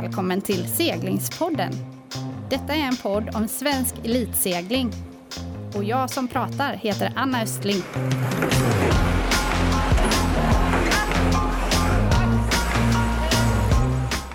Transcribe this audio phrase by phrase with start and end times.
[0.00, 1.72] välkommen till Seglingspodden.
[2.50, 4.92] Detta är en podd om svensk elitsegling.
[5.76, 7.82] Och jag som pratar heter Anna Östling.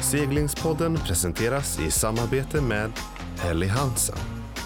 [0.01, 2.91] Seglingspodden presenteras i samarbete med
[3.39, 4.17] Helly Hansen,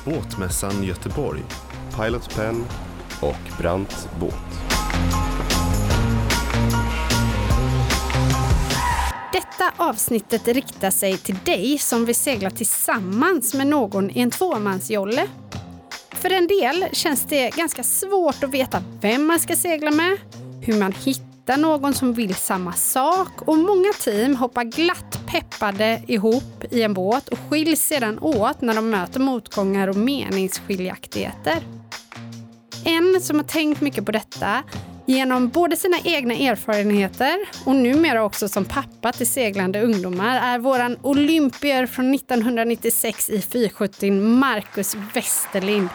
[0.06, 1.42] Båtmässan Göteborg,
[1.98, 2.66] Pilot Pen
[3.22, 4.71] och Brant Båt.
[9.42, 15.28] Detta avsnittet riktar sig till dig som vill segla tillsammans med någon i en tvåmansjolle.
[16.12, 20.18] För en del känns det ganska svårt att veta vem man ska segla med,
[20.62, 26.64] hur man hittar någon som vill samma sak och många team hoppar glatt peppade ihop
[26.72, 31.64] i en båt och skiljs sedan åt när de möter motgångar och meningsskiljaktigheter.
[32.86, 34.64] En som har tänkt mycket på detta
[35.12, 40.98] genom både sina egna erfarenheter och numera också som pappa till seglande ungdomar är våran
[41.02, 45.90] olympier från 1996 i 470 Marcus Westerlind.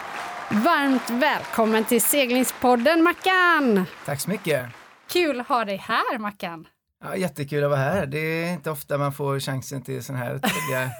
[0.51, 3.85] Varmt välkommen till seglingspodden Mackan!
[4.05, 4.65] Tack så mycket!
[5.11, 6.65] Kul att ha dig här Mackan!
[7.03, 8.05] Ja, jättekul att vara här.
[8.05, 10.91] Det är inte ofta man får chansen till sådana här trevliga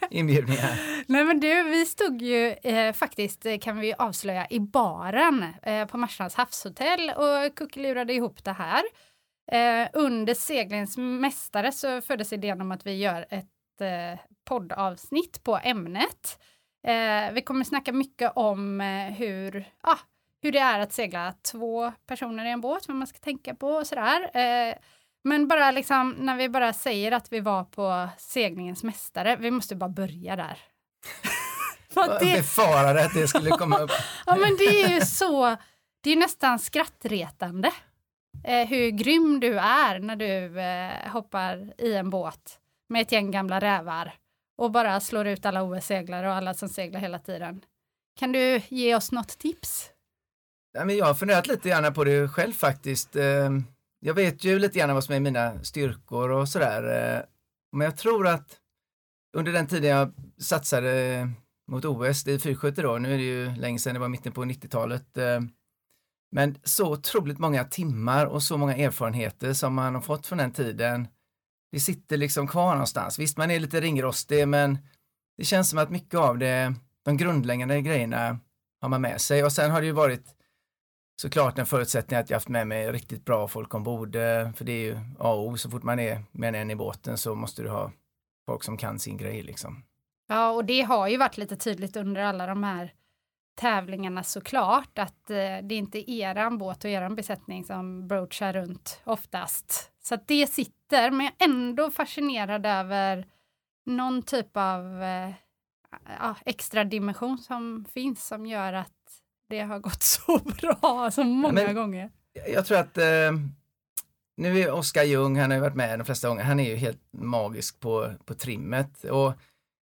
[0.10, 0.80] inbjudningar.
[1.06, 5.86] Nej men du, vi stod ju eh, faktiskt, eh, kan vi avslöja, i baren eh,
[5.86, 8.82] på Marstrands havshotell och kuckelurade ihop det här.
[9.52, 15.58] Eh, under seglingens mästare så föddes idén om att vi gör ett eh, poddavsnitt på
[15.62, 16.38] ämnet.
[16.86, 18.80] Eh, vi kommer snacka mycket om
[19.16, 19.98] hur, ah,
[20.42, 23.68] hur det är att segla två personer i en båt, vad man ska tänka på
[23.68, 24.30] och sådär.
[25.24, 29.76] Men bara liksom när vi bara säger att vi var på seglingens mästare, vi måste
[29.76, 30.58] bara börja där.
[31.94, 32.36] Jag det...
[32.36, 33.90] befarade att det skulle komma upp.
[34.26, 35.56] ja men det är ju så,
[36.00, 37.72] det är nästan skrattretande
[38.44, 42.58] eh, hur grym du är när du eh, hoppar i en båt
[42.88, 44.14] med ett gäng gamla rävar
[44.58, 47.60] och bara slår ut alla OS-seglare och alla som seglar hela tiden.
[48.18, 49.90] Kan du ge oss något tips?
[50.72, 53.16] Ja, men jag har funderat lite grann på det själv faktiskt.
[53.16, 53.50] Eh,
[54.06, 56.82] jag vet ju lite grann vad som är mina styrkor och sådär.
[56.82, 57.22] Eh,
[57.72, 58.56] men jag tror att
[59.36, 61.28] under den tiden jag satsade
[61.70, 64.32] mot OS, det är 470 då, nu är det ju länge sedan, det var mitten
[64.32, 65.16] på 90-talet.
[65.16, 65.40] Eh,
[66.32, 70.52] men så otroligt många timmar och så många erfarenheter som man har fått från den
[70.52, 71.08] tiden.
[71.72, 73.18] Det sitter liksom kvar någonstans.
[73.18, 74.78] Visst, man är lite ringrostig, men
[75.36, 78.38] det känns som att mycket av det, de grundläggande grejerna
[78.80, 80.36] har man med sig och sen har det ju varit
[81.16, 84.16] såklart en förutsättning att jag haft med mig riktigt bra folk ombord.
[84.16, 85.56] Eh, för det är ju A och O.
[85.56, 87.92] Så fort man är med en i båten så måste du ha
[88.46, 89.84] folk som kan sin grej liksom.
[90.28, 92.92] Ja, och det har ju varit lite tydligt under alla de här
[93.54, 99.00] tävlingarna såklart att eh, det är inte eran båt och eran besättning som broachar runt
[99.04, 99.92] oftast.
[100.02, 103.26] Så att det sitter, men jag är ändå fascinerad över
[103.86, 105.30] någon typ av eh,
[106.20, 108.93] ja, extra dimension som finns som gör att
[109.48, 112.10] det har gått så bra så många Men, gånger.
[112.48, 113.32] Jag tror att eh,
[114.36, 116.76] nu är Oskar Ljung, han har ju varit med de flesta gånger, han är ju
[116.76, 119.04] helt magisk på, på trimmet.
[119.04, 119.32] Och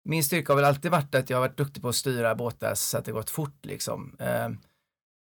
[0.06, 2.76] min styrka har väl alltid varit att jag har varit duktig på att styra båtar
[2.76, 4.16] så att det gått fort liksom.
[4.20, 4.50] Eh,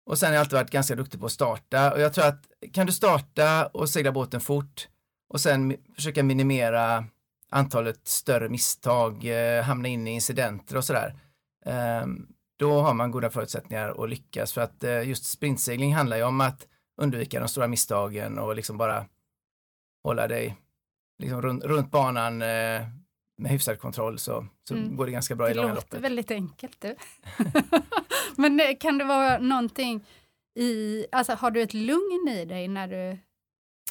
[0.07, 2.47] och sen har jag alltid varit ganska duktig på att starta och jag tror att
[2.73, 4.89] kan du starta och segla båten fort
[5.29, 7.05] och sen försöka minimera
[7.51, 11.15] antalet större misstag, eh, hamna in i incidenter och sådär.
[11.67, 12.07] Eh,
[12.61, 16.41] då har man goda förutsättningar att lyckas för att eh, just sprintsegling handlar ju om
[16.41, 16.67] att
[17.03, 19.07] undvika de stora misstagen och liksom bara
[20.05, 20.57] hålla dig
[21.19, 22.83] liksom runt, runt banan eh,
[23.39, 24.97] med hyfsad kontroll så, så mm.
[24.97, 25.91] går det ganska bra det i långa loppet.
[25.91, 26.97] Det låter väldigt enkelt du.
[28.37, 30.07] Men eh, kan det vara någonting
[30.59, 33.19] i, alltså har du ett lugn i dig när du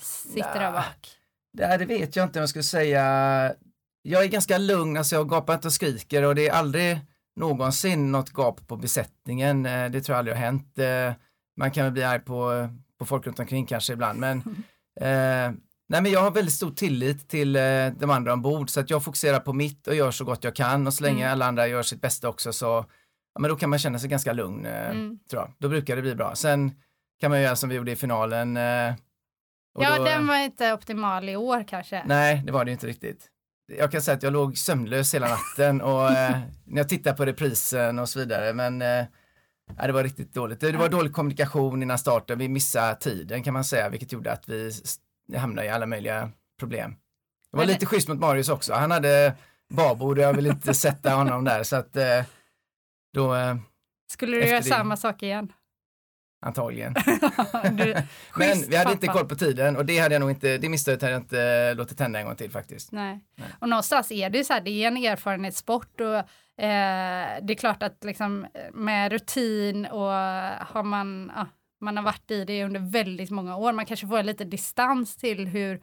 [0.01, 1.09] sitter där bak?
[1.53, 3.01] Det, det vet jag inte om jag skulle säga.
[4.01, 6.99] Jag är ganska lugn, alltså jag gapar inte och skriker och det är aldrig
[7.39, 9.65] någonsin något gap på besättningen.
[9.65, 10.79] Eh, det tror jag aldrig har hänt.
[10.79, 11.13] Eh,
[11.57, 12.69] man kan väl bli arg på,
[12.99, 14.37] på folk runt omkring kanske ibland, men
[15.01, 15.51] eh,
[15.91, 19.03] Nej men jag har väldigt stor tillit till eh, de andra ombord så att jag
[19.03, 21.31] fokuserar på mitt och gör så gott jag kan och så länge mm.
[21.31, 22.85] alla andra gör sitt bästa också så
[23.33, 25.19] ja, men då kan man känna sig ganska lugn eh, mm.
[25.29, 25.53] tror jag.
[25.57, 26.35] Då brukar det bli bra.
[26.35, 26.71] Sen
[27.19, 28.57] kan man göra som vi gjorde i finalen.
[28.57, 28.63] Eh,
[29.79, 32.03] ja, då, den var inte optimal i år kanske.
[32.05, 33.29] Nej, det var det inte riktigt
[33.77, 37.25] jag kan säga att jag låg sömnlös hela natten och eh, när jag tittar på
[37.25, 39.05] reprisen och så vidare men eh,
[39.85, 40.59] det var riktigt dåligt.
[40.59, 44.31] Det, det var dålig kommunikation innan starten, vi missade tiden kan man säga vilket gjorde
[44.31, 44.71] att vi
[45.37, 46.95] hamnade i alla möjliga problem.
[47.51, 47.73] Det var men...
[47.73, 49.35] lite schysst mot Marius också, han hade
[49.69, 52.23] babord och jag vill inte sätta honom där så att eh,
[53.13, 53.35] då
[54.11, 54.63] Skulle du göra det...
[54.63, 55.51] samma sak igen?
[56.39, 56.93] Antagligen.
[57.71, 57.95] Du,
[58.35, 59.19] Men vi hade inte pappa.
[59.19, 61.99] koll på tiden och det hade jag nog inte, det misstaget hade jag inte låtit
[61.99, 62.91] hända en gång till faktiskt.
[62.91, 63.19] Nej.
[63.35, 63.47] Nej.
[63.59, 66.15] Och någonstans är det ju så här, det är en erfarenhetssport och
[66.63, 70.11] eh, det är klart att liksom med rutin och
[70.67, 71.45] har man, ja,
[71.81, 75.47] man har varit i det under väldigt många år, man kanske får lite distans till
[75.47, 75.81] hur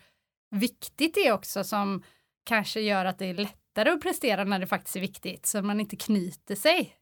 [0.51, 2.03] viktigt det är också som
[2.45, 5.81] kanske gör att det är lättare att prestera när det faktiskt är viktigt, så man
[5.81, 6.97] inte knyter sig.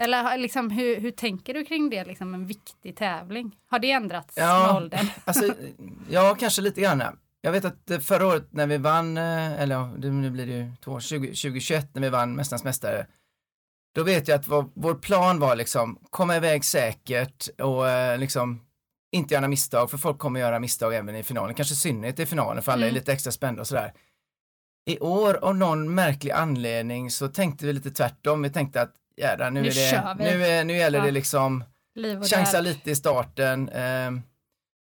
[0.00, 3.56] Eller liksom, hur, hur tänker du kring det, liksom en viktig tävling?
[3.66, 4.66] Har det ändrats Ja.
[4.66, 5.06] med åldern?
[5.24, 5.54] Alltså,
[6.10, 7.02] ja, kanske lite grann.
[7.40, 10.52] Jag vet att eh, förra året när vi vann, eh, eller ja, nu blir det
[10.52, 13.06] ju två, år, 20, 2021 när vi vann Mästarnas Mästare,
[13.94, 18.60] då vet jag att vår, vår plan var liksom komma iväg säkert och eh, liksom
[19.12, 22.26] inte göra misstag, för folk kommer göra misstag även i finalen, kanske i synnerhet i
[22.26, 22.94] finalen, för alla är Mm.
[22.94, 23.92] lite extra spända och sådär.
[24.86, 29.50] I år av någon märklig anledning så tänkte vi lite tvärtom, vi tänkte att jädrar,
[29.50, 31.04] nu, Nu är det, nu, är, nu gäller Ja.
[31.04, 31.64] det liksom
[32.30, 32.64] chansa död.
[32.64, 33.68] lite i starten.
[33.68, 34.22] ehm,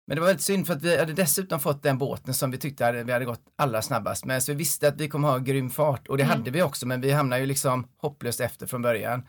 [0.07, 2.57] men det var väldigt synd för att vi hade dessutom fått den båten som vi
[2.57, 4.43] tyckte hade, vi hade gått allra snabbast med.
[4.43, 6.37] Så vi visste att vi kommer ha grym fart och det Mm.
[6.37, 9.27] hade vi också men vi hamnade ju liksom hopplöst efter från början.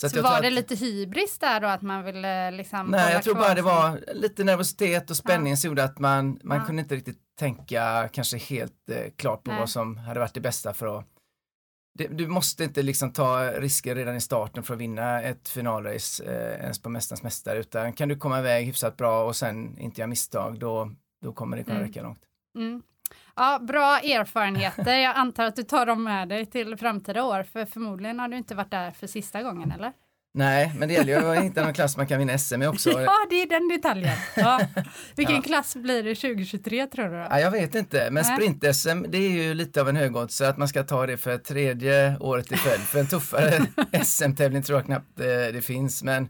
[0.00, 3.22] Så, jag var det att, lite hybris där då, att man ville liksom Nej, jag
[3.22, 6.64] tror bara det var lite nervositet och spänning som gjorde att man, man Ja.
[6.64, 9.60] kunde inte riktigt tänka kanske helt eh, klart på Nej.
[9.60, 11.04] vad som hade varit det bästa för att
[11.94, 16.24] det, du måste inte liksom ta risker redan i starten för att vinna ett finalrace
[16.24, 20.00] eh, ens på Mästarnas Mästare utan kan du komma iväg hyfsat bra och sen inte
[20.00, 20.90] göra misstag då,
[21.22, 21.88] då kommer det kunna Mm.
[21.88, 22.22] räcka långt.
[22.58, 22.82] Mm.
[23.36, 24.98] Ja, bra erfarenheter.
[24.98, 28.36] Jag antar att du tar dem med dig till framtida år, för förmodligen har du
[28.36, 29.92] inte varit där för sista gången, eller?
[30.34, 32.90] Nej, men det gäller ju att hitta någon klass man kan vinna SM i också.
[33.02, 34.16] Ja, det är den detaljen.
[34.36, 34.60] Ja.
[35.16, 35.42] Vilken Ja.
[35.42, 37.10] klass blir det 2023 tror du?
[37.10, 37.26] Då?
[37.30, 40.56] Ja, jag vet inte, men sprint-SM det är ju lite av en högodds så att
[40.56, 42.80] man ska ta det för tredje året i följd.
[42.82, 43.60] För en tuffare
[44.04, 46.26] SM-tävling tror jag knappt eh, det finns, men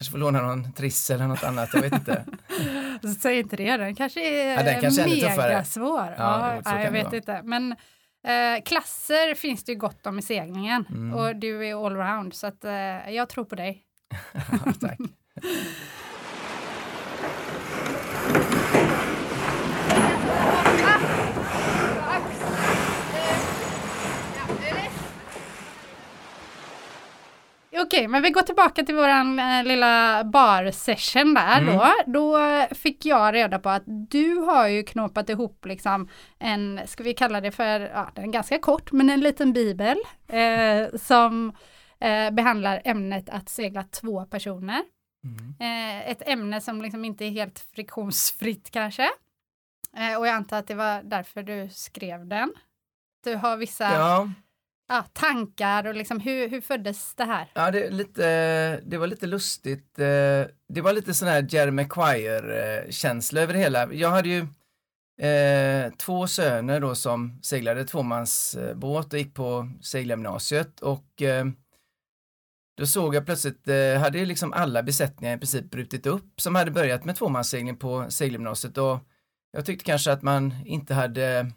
[0.00, 2.24] kanske får låna någon triss eller något annat, jag vet inte.
[3.22, 5.48] Säg inte det, den kanske är Ja, den kanske är tuffare.
[5.48, 6.14] megasvår.
[6.18, 7.40] Ja, Ja, jag vet inte.
[7.44, 7.76] Men
[8.24, 11.14] eh, klasser finns det ju gott om i seglingen Mm.
[11.14, 13.82] och du är allround så att eh, jag tror på dig.
[14.32, 14.98] Ja, tack.
[27.76, 31.76] Okej, men vi går tillbaka till våran eh, lilla bar-session där Mm.
[31.76, 31.92] då.
[32.06, 32.38] Då
[32.74, 36.08] fick jag reda på att du har ju knåpat ihop liksom
[36.38, 39.96] en, ska vi kalla det för, ja den är ganska kort, men en liten bibel
[40.28, 41.52] eh, som
[42.00, 44.82] eh, behandlar ämnet att segla två personer.
[45.24, 45.54] Mm.
[45.60, 49.08] Eh, ett ämne som liksom inte är helt friktionsfritt kanske.
[49.96, 52.52] Eh, och jag antar att det var därför du skrev den.
[53.24, 54.30] Du har vissa Ja,
[54.88, 57.50] ja, tankar och liksom hur, hur föddes det här?
[57.54, 59.98] ja det, lite, det var lite lustigt.
[59.98, 63.92] Eh, det var lite sån här Jerry Maguire-känsla över det hela.
[63.92, 64.46] Jag hade ju
[65.28, 71.46] eh, två söner då som seglade tvåmansbåt och gick på segelgymnasiet och eh,
[72.76, 76.54] då såg jag plötsligt, eh, hade ju liksom alla besättningar i princip brutit upp som
[76.54, 78.98] hade börjat med tvåmanssegling på segelgymnasiet och
[79.52, 81.52] jag tyckte kanske att man inte hade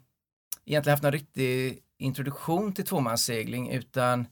[0.66, 4.26] egentligen haft någon riktig introduktion till tvåmanssegling utan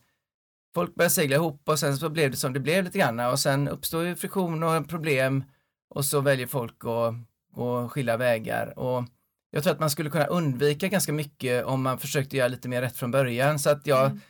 [0.75, 3.41] folk började segla ihop och sen så blev det som det blev lite grann och
[3.41, 5.45] sen uppstår ju friktion och problem
[5.91, 7.15] och så väljer folk att
[7.55, 9.05] gå skilda vägar och
[9.51, 12.83] jag tror att man skulle kunna undvika ganska mycket om man försökte göra lite mer
[12.83, 14.21] rätt från början så att jag, Mm.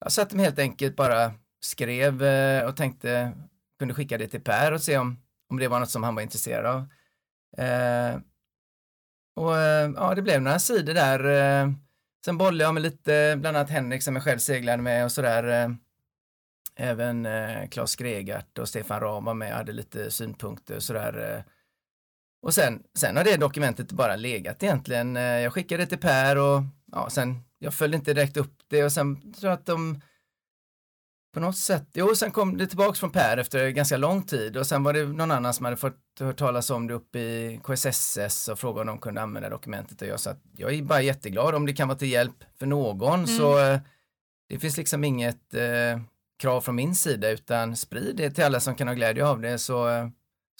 [0.00, 3.32] jag satte mig helt enkelt bara skrev eh, och tänkte
[3.78, 5.16] kunde skicka det till Per och se om,
[5.50, 6.78] om det var något som han var intresserad av.
[7.64, 8.20] Eh,
[9.36, 11.24] och eh, ja, det blev några sidor där.
[12.24, 15.64] Sen bollade jag med lite, bland annat Henrik som jag själv seglade med och sådär.
[15.64, 15.70] Eh,
[16.76, 21.34] även eh, Claes Gregart och Stefan Rahm var med och hade lite synpunkter och sådär.
[21.36, 21.42] Eh.
[22.42, 25.16] Och sen, sen har det dokumentet bara legat egentligen.
[25.16, 28.84] Eh, jag skickade det till Per och ja, sen, jag följde inte direkt upp det
[28.84, 30.00] och sen tror jag att de
[31.34, 34.66] på något sätt, jo sen kom det tillbaks från Per efter ganska lång tid och
[34.66, 38.48] sen var det någon annan som hade fått hört talas om det uppe i KSSS
[38.48, 41.54] och frågade om de kunde använda dokumentet och jag sa att jag är bara jätteglad
[41.54, 43.78] om det kan vara till hjälp för någon så eh,
[44.48, 46.00] det finns liksom inget eh,
[46.38, 49.58] krav från min sida utan sprid det till alla som kan ha glädje av det
[49.58, 50.08] så, eh,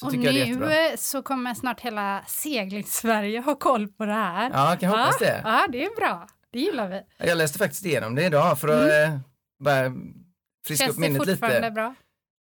[0.00, 0.68] så och tycker jag det är jättebra.
[0.68, 4.50] nu eh, så kommer snart hela seglings-Sverige ha koll på det här.
[4.52, 5.40] Ja, jag kan hoppas det.
[5.44, 6.28] Ja, det är bra.
[6.52, 7.26] Det gillar vi.
[7.28, 9.18] Jag läste faktiskt igenom det idag för att eh,
[9.64, 9.92] bara
[10.68, 11.70] friska Känns upp det minnet fortfarande lite.
[11.70, 11.94] bra?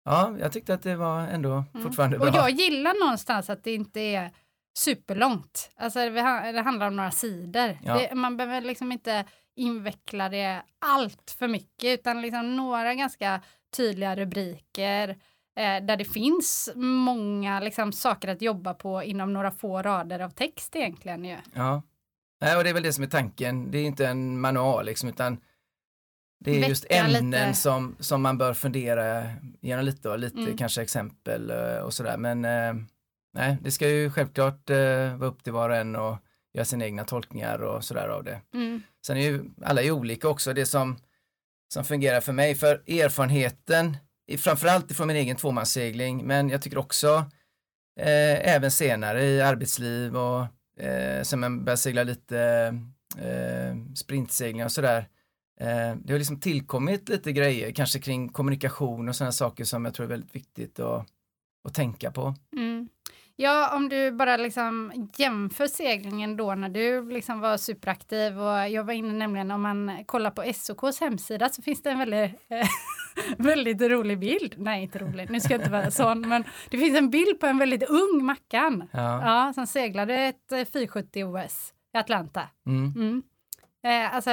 [0.05, 1.83] Ja, jag tyckte att det var ändå Mm.
[1.87, 2.29] fortfarande bra.
[2.29, 4.31] Och jag gillar någonstans att det inte är
[4.77, 5.71] superlångt.
[5.75, 7.77] Alltså det, ha- det handlar om några sidor.
[7.83, 7.93] Ja.
[7.93, 9.25] Det, man behöver liksom inte
[9.55, 13.41] inveckla det allt för mycket utan liksom några ganska
[13.77, 15.09] tydliga rubriker.
[15.55, 20.29] eh, där det finns många liksom, saker att jobba på inom några få rader av
[20.29, 21.37] text egentligen ju.
[21.53, 21.81] Ja,
[22.41, 23.71] Nej, och det är väl det som är tanken.
[23.71, 25.37] Det är inte en manual liksom, utan
[26.39, 27.53] det är Väcka just ämnen lite.
[27.53, 29.23] som, som man bör fundera
[29.61, 30.57] igenom lite och lite Mm.
[30.57, 32.17] kanske exempel eh, och sådär.
[32.17, 32.73] Men eh,
[33.33, 36.17] nej, det ska ju självklart eh, vara upp till var och en och
[36.53, 38.41] göra sina egna tolkningar och sådär av det.
[38.53, 38.81] Mm.
[39.05, 40.97] Sen är ju alla är olika också, det som,
[41.73, 42.55] som fungerar för mig.
[42.55, 43.97] För erfarenheten,
[44.37, 47.25] framförallt från min egen tvåmanssegling, men jag tycker också
[47.99, 50.41] eh, även senare i arbetsliv och
[50.83, 52.39] eh, sen man börjar segla lite
[53.17, 55.07] eh, sprintsegling och sådär.
[55.59, 59.93] Eh, det har liksom tillkommit lite grejer, kanske kring kommunikation och sådana saker som jag
[59.93, 61.05] tror är väldigt viktigt att,
[61.67, 62.33] att tänka på.
[62.55, 62.89] Mm.
[63.41, 68.83] Ja, om du bara liksom jämför seglingen då när du liksom var superaktiv och jag
[68.83, 72.67] var inne nämligen om man kollar på SOKs hemsida så finns det en väldigt, eh,
[73.37, 74.55] väldigt rolig bild.
[74.57, 77.45] Nej, inte rolig, nu ska jag inte vara sån, men det finns en bild på
[77.45, 79.21] en väldigt ung Mackan Ja.
[79.25, 82.47] ja, som seglade ett eh, 470 OS i Atlanta.
[82.67, 82.93] Mm.
[82.95, 83.23] Mm.
[83.83, 84.31] Eh, alltså,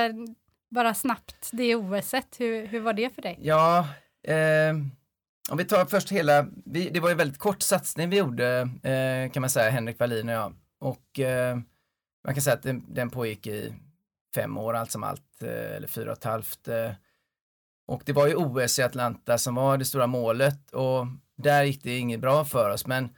[0.70, 3.38] bara snabbt, det OSet, hur, hur var det för dig?
[3.42, 3.88] Ja,
[4.28, 4.74] eh,
[5.50, 8.68] om vi tar först hela, vi, det var ju en väldigt kort satsning vi gjorde
[8.82, 10.54] eh, kan man säga, Henrik Wallin och jag.
[10.80, 11.56] Och eh,
[12.24, 13.74] man kan säga att den, den pågick i
[14.34, 16.68] fem år allt som allt, eh, eller fyra och ett halvt.
[16.68, 16.90] Eh,
[17.88, 21.06] och det var ju OS i Atlanta som var det stora målet och
[21.36, 22.86] där gick det inget bra för oss.
[22.86, 23.08] Men,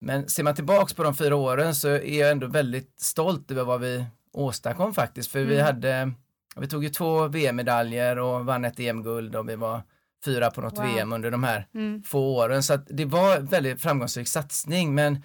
[0.00, 3.64] men ser man tillbaks på de fyra åren så är jag ändå väldigt stolt över
[3.64, 5.30] vad vi åstadkom faktiskt.
[5.30, 5.66] För vi Mm.
[5.66, 6.12] hade,
[6.56, 9.82] vi tog ju två VM-medaljer och vann ett EM-guld och vi var
[10.24, 10.86] fyra på något Wow.
[10.86, 12.02] VM under de här Mm.
[12.02, 12.62] få åren.
[12.62, 15.22] Så det var en väldigt framgångsrik satsning men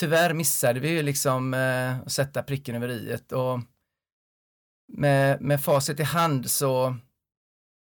[0.00, 3.60] tyvärr missade vi ju liksom eh, att sätta pricken över i och
[4.92, 6.96] med, med facit i hand så,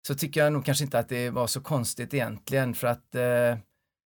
[0.07, 3.59] så tycker jag nog kanske inte att det var så konstigt egentligen för att eh,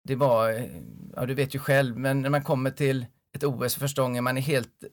[0.03, 0.69] det var,
[1.15, 4.23] ja du vet ju själv, men när man kommer till ett OS för första gången,
[4.23, 4.83] man är helt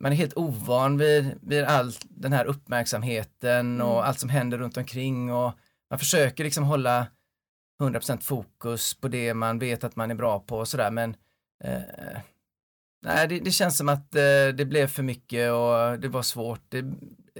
[0.00, 4.04] man är helt ovan vid, vid all den här uppmärksamheten och Mm.
[4.08, 5.52] allt som händer runt omkring och
[5.90, 7.06] man försöker liksom hålla
[7.82, 11.16] 100% fokus på det man vet att man är bra på och sådär men
[11.64, 11.80] eh,
[13.06, 16.60] nej det, det känns som att eh, det blev för mycket och det var svårt.
[16.68, 16.84] Det,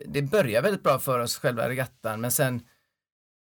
[0.07, 2.63] det började väldigt bra för oss själva regattan men sen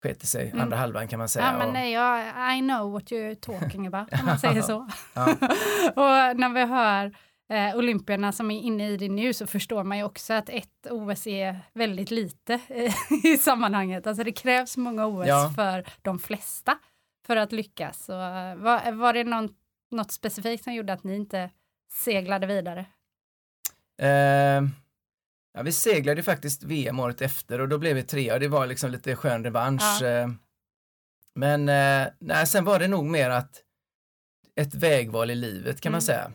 [0.02, 0.60] sket det sig Mm.
[0.60, 1.46] andra halvan kan man säga.
[1.46, 4.76] Ja, men och, nej, jag, I know what you're talking about, om man säger så.
[5.96, 7.16] Och när vi hör
[7.52, 10.86] eh, olympierna som är inne i det nu så förstår man ju också att ett
[10.90, 12.94] OS är väldigt lite eh,
[13.24, 14.06] i sammanhanget.
[14.06, 15.52] Alltså det krävs många OS Ja.
[15.56, 16.78] för de flesta
[17.26, 18.04] för att lyckas.
[18.04, 19.48] Så, eh, var, var det någon,
[19.90, 21.50] något specifikt som gjorde att ni inte
[21.92, 22.86] seglade vidare?
[24.02, 24.62] Eh,
[25.54, 28.66] ja, vi seglade ju faktiskt VM året efter och då blev vi trea det var
[28.66, 29.82] liksom lite skön revansch.
[30.00, 30.06] Ja.
[30.08, 30.28] Eh,
[31.34, 33.62] men eh, nej, sen var det nog mer att
[34.56, 36.06] ett vägval i livet kan man Mm.
[36.06, 36.32] säga.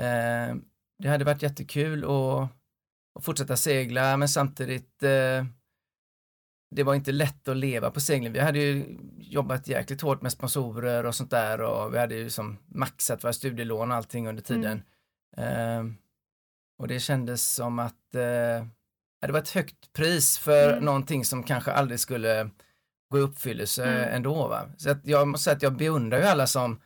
[0.00, 0.56] Eh,
[0.98, 2.48] det hade varit jättekul att,
[3.18, 5.44] att fortsätta segla men samtidigt eh,
[6.70, 8.32] det var inte lätt att leva på segling.
[8.32, 12.30] Vi hade ju jobbat jäkligt hårt med sponsorer och sånt där och vi hade ju
[12.30, 14.82] som maxat våra studielån och allting under tiden.
[15.36, 15.84] Eh,
[16.78, 18.66] och det kändes som att eh,
[19.26, 20.84] det var ett högt pris för Mm.
[20.84, 22.50] någonting som kanske aldrig skulle
[23.10, 24.14] gå i uppfyllelse Mm.
[24.14, 24.48] ändå.
[24.48, 24.68] Va?
[24.76, 26.80] Så att jag måste säga att jag beundrar ju alla som,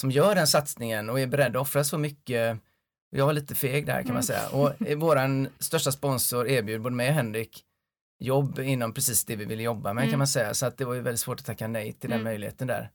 [0.00, 2.58] som gör den satsningen och är beredda att offra så mycket.
[3.10, 4.14] Jag var lite feg där kan Mm.
[4.14, 4.48] man säga.
[4.48, 7.62] Och våran största sponsor erbjöd både mig och Henrik
[8.20, 10.10] jobb inom precis det vi ville jobba med Mm.
[10.12, 10.54] kan man säga.
[10.54, 12.24] Så att det var ju väldigt svårt att tacka nej till den Mm.
[12.30, 12.90] möjligheten där.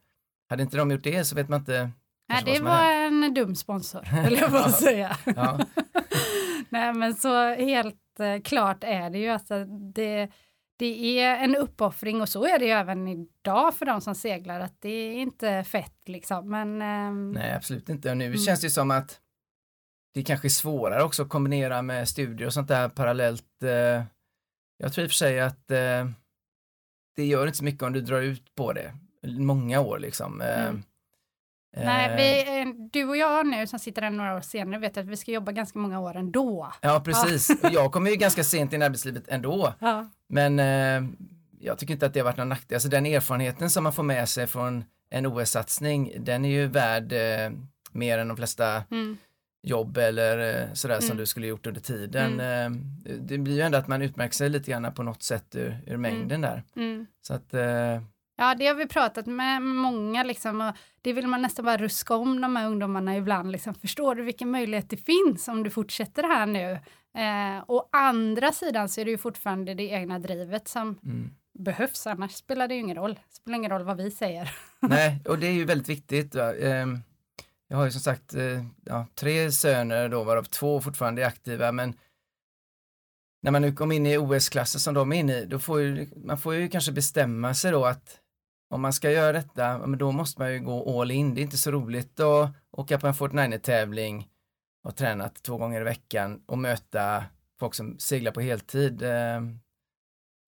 [0.50, 1.90] Hade inte de gjort det så vet man inte
[2.30, 5.18] Nej, det var en dum sponsor, vill jag bara säga.
[6.70, 9.52] Nej, men så helt eh, klart är det ju att
[9.96, 10.30] det,
[10.82, 14.60] det är en uppoffring och så är det ju även idag för de som seglar
[14.60, 16.50] att det är inte fett liksom.
[16.50, 18.12] Men ehm, Nej, absolut inte.
[18.12, 18.38] Och nu Mm.
[18.38, 19.20] känns det ju som att
[20.14, 23.64] det kanske är svårare också att kombinera med studier och sånt där parallellt.
[23.64, 24.04] eh.
[24.78, 26.06] Jag tror i och för sig att eh,
[27.16, 28.94] det gör inte så mycket om du drar ut på det
[29.28, 30.42] många år liksom.
[30.42, 30.84] Eh, Mm.
[31.78, 35.06] eh, nej, vi, du och jag nu som sitter här några år senare vet att
[35.06, 36.72] vi ska jobba ganska många år ändå.
[36.82, 37.50] Ja, precis.
[37.64, 39.74] Och jag kommer ju ganska sent in i arbetslivet ändå.
[39.80, 40.10] Ja.
[40.32, 41.10] Men eh,
[41.60, 42.76] jag tycker inte att det har varit någon nackdel.
[42.76, 47.14] Alltså den erfarenheten som man får med sig från en OS-satsning, den är ju värd
[47.14, 47.52] eh,
[47.92, 49.18] mer än de flesta Mm.
[49.64, 51.18] jobb eller eh, sådär som Mm.
[51.18, 52.40] du skulle gjort under tiden.
[52.40, 52.70] Eh,
[53.20, 55.98] Det blir ju ändå att man utmärker sig lite grann på något sätt ur, ur
[55.98, 56.64] mängden där.
[56.76, 57.06] Mm.
[57.22, 58.02] Så att, eh,
[58.42, 62.16] Ja, det har vi pratat med många liksom och det vill man nästan bara ruska
[62.16, 63.52] om de här ungdomarna ibland.
[63.52, 63.74] Liksom.
[63.74, 66.72] Förstår du vilken möjlighet det finns om du fortsätter här nu?
[67.18, 71.30] Eh, å andra sidan så är det ju fortfarande det egna drivet som, mm,
[71.60, 73.14] behövs, annars spelar det ju ingen roll.
[73.14, 74.56] Det spelar ingen roll vad vi säger.
[74.80, 76.36] Nej, och det är ju väldigt viktigt.
[76.36, 76.56] Va?
[76.56, 77.00] Ehm,
[77.68, 81.72] Jag har ju som sagt eh, ja, tre söner då, varav två fortfarande är aktiva,
[81.72, 81.94] men
[83.42, 86.10] när man nu kom in i OS-klassen som de är inne i, då får ju,
[86.16, 88.18] man får ju kanske bestämma sig då att
[88.72, 91.36] om man ska göra detta, men då måste man ju gå all in.
[91.36, 94.28] Det är inte så roligt att åka på en Fortnite-tävling
[94.84, 97.24] och tränat två gånger i veckan och möta
[97.60, 99.02] folk som seglar på heltid.
[99.02, 99.42] eh,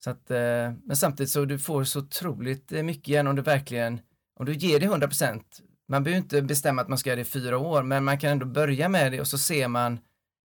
[0.03, 3.41] Så att, eh, men samtidigt så du får så otroligt eh, mycket igen om du
[3.41, 4.01] verkligen,
[4.39, 5.59] om du ger det 100 procent.
[5.87, 8.31] Man behöver inte bestämma att man ska göra det i fyra år, men man kan
[8.31, 9.99] ändå börja med det och så ser man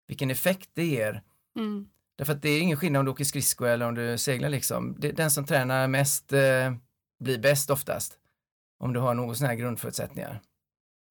[0.09, 1.23] vilken effekt det ger.
[1.59, 1.87] Mm.
[2.17, 4.97] Därför att det är ingen skillnad om du åker skridsko eller om du seglar liksom.
[4.99, 6.33] Den som tränar mest
[7.19, 8.19] blir bäst oftast.
[8.81, 10.41] Om du har någon sån här grundförutsättningar.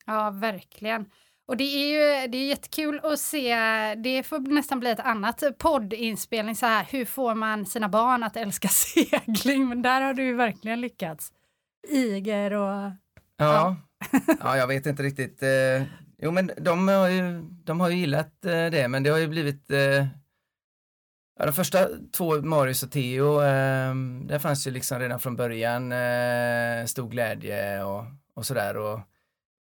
[0.05, 1.05] Ja, verkligen.
[1.47, 3.55] Och det är ju det är jättekul att se,
[3.95, 8.37] det får nästan bli ett annat poddinspelning så här, hur får man sina barn att
[8.37, 9.69] älska segling?
[9.69, 11.31] Men där har du ju verkligen lyckats.
[11.89, 12.91] Iger och...
[13.37, 13.75] Ja,
[14.39, 15.43] ja jag vet inte riktigt.
[15.43, 15.83] Eh,
[16.17, 19.27] jo, men de har ju, de har ju gillat eh, det, men det har ju
[19.27, 20.07] blivit eh,
[21.39, 25.91] Ja, de första två, Marius och Theo, eh, där fanns ju liksom redan från början
[25.91, 28.03] eh, stor glädje och,
[28.33, 28.99] och sådär och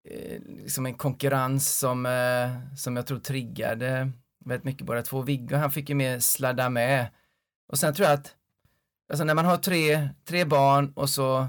[0.09, 4.11] eh, liksom en konkurrens som, eh, som jag tror triggade
[4.45, 5.21] väldigt mycket båda två.
[5.21, 7.07] Viggo, han fick ju mer sladda med.
[7.67, 8.35] Och sen tror jag att,
[9.09, 11.47] alltså när man har tre, tre barn och så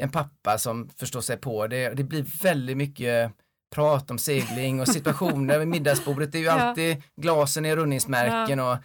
[0.00, 3.32] en pappa som förstår sig på det, det blir väldigt mycket
[3.74, 6.32] prat om segling och situationer vid middagsbordet.
[6.32, 8.76] Det är ju alltid glasen i rundningsmärken och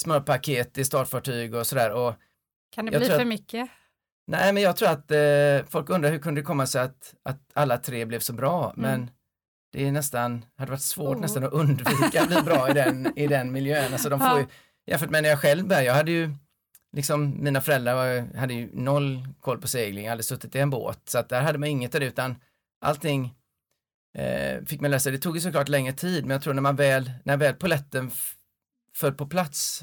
[0.00, 1.90] smörpaket i startfartyg och sådär.
[1.92, 2.14] Och,
[2.74, 3.68] Kan det bli för att- mycket?
[4.26, 7.40] nej, men jag tror att eh, folk undrar hur kunde det komma sig att, att
[7.54, 9.10] alla tre blev så bra, men
[9.72, 11.20] det är nästan, hade varit svårt Oh.
[11.20, 13.92] nästan att undvika att bli bra i den, i den miljön.
[13.92, 14.46] Alltså de får ju,
[14.86, 16.34] jämfört med när jag själv började, jag hade ju
[16.96, 20.70] liksom, mina föräldrar var, hade ju noll koll på segling, jag hade suttit i en
[20.70, 22.36] båt, så att där hade man inget det, utan
[22.80, 23.34] allting
[24.18, 25.10] eh, fick man läsa.
[25.10, 28.10] Det tog ju såklart längre tid, men jag tror när man väl, när väl poletten
[29.00, 29.82] f- föll på plats,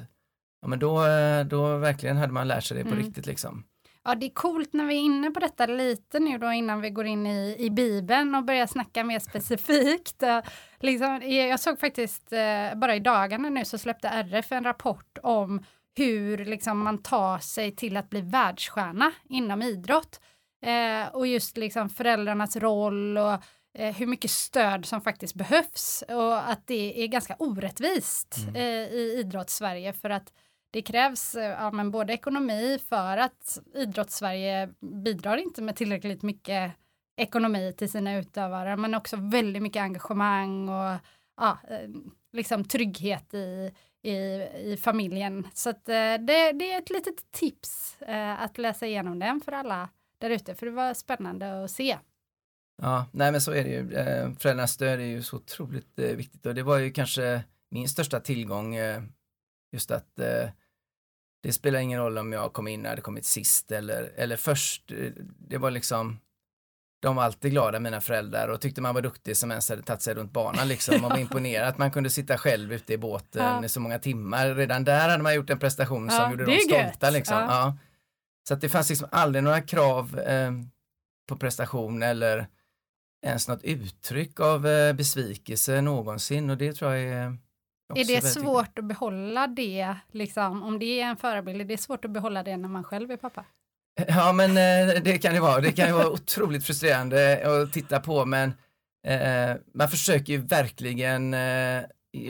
[0.62, 3.04] ja men då, eh, då verkligen hade man lärt sig det på Mm.
[3.06, 3.64] riktigt liksom.
[4.04, 6.90] Ja, det är coolt när vi är inne på detta lite nu då innan vi
[6.90, 10.24] går in i, i Bibeln och börjar snacka mer specifikt.
[10.24, 10.40] Eh,
[10.80, 15.64] Liksom, jag såg faktiskt eh, bara i dagarna nu så släppte RF en rapport om
[15.98, 20.20] hur liksom, man tar sig till att bli världsstjärna inom idrott.
[20.66, 23.40] Eh, och just liksom föräldrarnas roll och eh,
[23.78, 28.56] hur mycket stöd som faktiskt behövs och att det är ganska orättvist Mm.
[28.56, 30.34] eh, i idrotts-Sverige för att
[30.72, 34.70] det krävs eh, ja, men både ekonomi för att idrotts-Sverige
[35.04, 36.72] bidrar inte med tillräckligt mycket
[37.18, 40.98] ekonomi till sina utövare men också väldigt mycket engagemang och
[41.38, 41.90] ja, eh,
[42.34, 43.72] liksom trygghet i,
[44.04, 44.14] i,
[44.72, 45.48] i familjen.
[45.54, 49.52] Så att, eh, det, det är ett litet tips eh, att läsa igenom den för
[49.52, 51.98] alla där ute för det var spännande att se.
[52.82, 53.94] Ja, nej men så är det ju.
[53.94, 57.90] Eh, föräldrarnas stöd är ju så otroligt eh, viktigt och det var ju kanske min
[57.90, 59.04] största tillgång eh,
[59.72, 60.16] just att
[61.44, 64.92] det spelar ingen roll om jag kom in när det kommit sist eller, eller först.
[65.50, 66.20] Det var liksom
[67.00, 70.02] de var alltid glada, mina föräldrar, och tyckte man var duktig som ens hade tagit
[70.02, 73.44] sig runt banan liksom och var imponerad att man kunde sitta själv ute i båten
[73.46, 73.66] Ja.
[73.66, 74.56] i så många timmar.
[74.56, 77.38] Redan där hade man gjort en prestation som Ja, gjorde dem stolta liksom.
[77.38, 77.78] Ja.
[78.48, 80.52] Så att det fanns liksom aldrig några krav eh,
[81.30, 82.48] på prestation eller
[83.26, 86.50] ens något uttryck av eh, besvikelse någonsin?
[86.50, 87.38] Och det tror jag är
[87.96, 92.06] Är det svårt att behålla det, liksom, om det är en förebild, är det svårt
[92.06, 93.46] att behålla det när man själv är pappa?
[94.08, 98.00] Ja men eh, det kan det vara, det kan ju vara otroligt frustrerande att titta
[98.00, 98.54] på men
[99.08, 101.32] eh, man försöker ju verkligen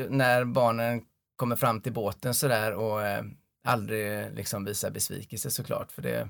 [0.10, 1.02] när barnen
[1.36, 3.00] kommer fram till båten sådär och
[3.67, 6.30] aldrig liksom visa besvikelse såklart för det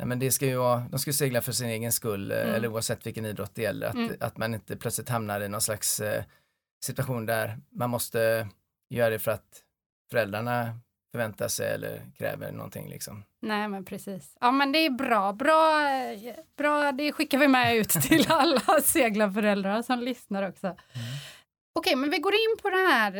[0.00, 2.54] Nej, men det ska ju vara, de ska segla för sin egen skull, eh, Mm.
[2.54, 4.16] eller oavsett vilken idrott det gäller, att, Mm.
[4.20, 6.24] att man inte plötsligt hamnar i någon slags eh,
[6.84, 8.48] situation där man måste
[8.90, 9.62] göra det för att
[10.10, 10.78] föräldrarna
[11.12, 13.24] förväntar sig eller kräver någonting liksom.
[13.42, 14.36] Nej, men precis.
[14.40, 15.32] Ja, men det är bra.
[15.32, 20.76] Bra, eh, bra det skickar vi med ut till alla seglarföräldrar som lyssnar också.
[21.74, 23.12] Okej, men vi går in på den här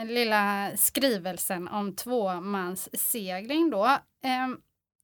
[0.00, 3.98] eh, lilla skrivelsen om tvåmanssegling då.
[4.24, 4.60] Ehm,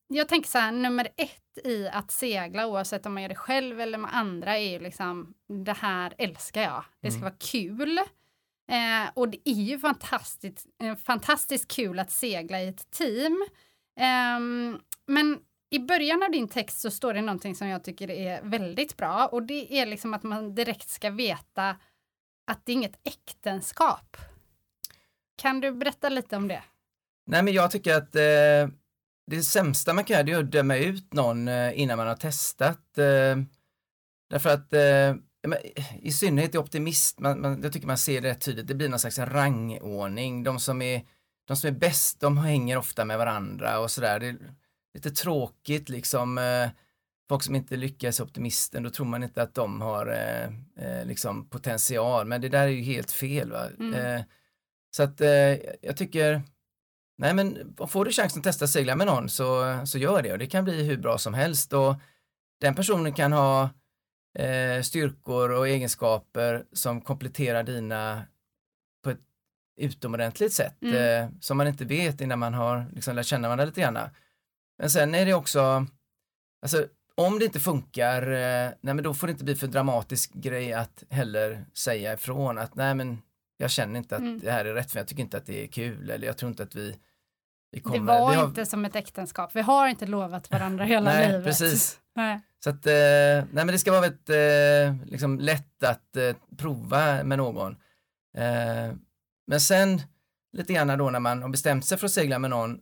[0.09, 3.81] jag tänker så här, nummer ett i att segla, oavsett om man gör det själv
[3.81, 6.85] eller med andra, är ju liksom det här älskar jag.
[7.01, 7.31] Det ska Mm.
[7.31, 7.99] vara kul.
[8.69, 13.47] Eh, och det är ju fantastiskt, eh, fantastiskt kul att segla i ett team.
[14.01, 15.39] Ehm, men
[15.71, 19.27] i början av din text så står det någonting som jag tycker är väldigt bra
[19.27, 21.77] och det är liksom att man direkt ska veta
[22.47, 24.17] att det är inget äktenskap.
[25.37, 26.63] Kan du berätta lite om det?
[27.27, 28.75] Nej men jag tycker att eh,
[29.27, 32.99] det sämsta man kan göra är att döma ut någon eh, innan man har testat.
[32.99, 33.37] Eh,
[34.31, 34.73] därför att
[36.03, 38.99] i synnerhet i optimist, man, man, jag tycker man ser det tydligt, det blir någon
[38.99, 40.43] slags rangordning.
[40.43, 41.03] De som är,
[41.47, 44.21] de som är bäst, de hänger ofta med varandra och sådär.
[44.21, 44.37] Det är
[44.95, 46.39] lite tråkigt liksom.
[47.29, 50.07] Folk som inte lyckas optimisten, då tror man inte att de har
[50.77, 53.53] eh, liksom potential, men det där är ju helt fel.
[53.53, 53.69] Va?
[53.79, 53.95] Mm.
[53.95, 54.23] Eh,
[54.97, 56.43] så att eh, jag tycker
[57.19, 60.39] Nej men får du chansen att testa segla med någon så, så gör det och
[60.39, 61.95] det kan bli hur bra som helst och
[62.61, 63.71] den personen kan ha
[64.39, 68.23] eh, styrkor och egenskaper som kompletterar dina
[69.05, 69.21] på ett
[69.77, 71.25] utomordentligt sätt mm.
[71.25, 73.99] eh, som man inte vet innan man har liksom lärt känna varandra lite grann.
[74.79, 75.87] Men sen är det också,
[76.63, 80.33] alltså om det inte funkar, eh, nej men då får det inte bli för dramatisk
[80.33, 83.23] grej att heller säga ifrån att nej men
[83.57, 84.39] jag känner inte att mm.
[84.39, 86.51] det här är rätt för jag tycker inte att det är kul eller jag tror
[86.51, 86.97] inte att vi,
[87.73, 87.99] vi kommer.
[87.99, 88.45] Det var har...
[88.45, 89.51] inte som ett äktenskap.
[89.55, 91.45] Vi har inte lovat varandra hela nej, livet.
[91.45, 92.01] Precis.
[92.15, 92.41] Nej.
[92.65, 97.25] Så att, eh, nej men det ska vara väldigt eh, liksom lätt att eh, prova
[97.25, 97.73] med någon.
[98.37, 98.95] Eh,
[99.47, 100.03] men sen
[100.53, 102.81] lite grann då när man har bestämt sig för att segla med någon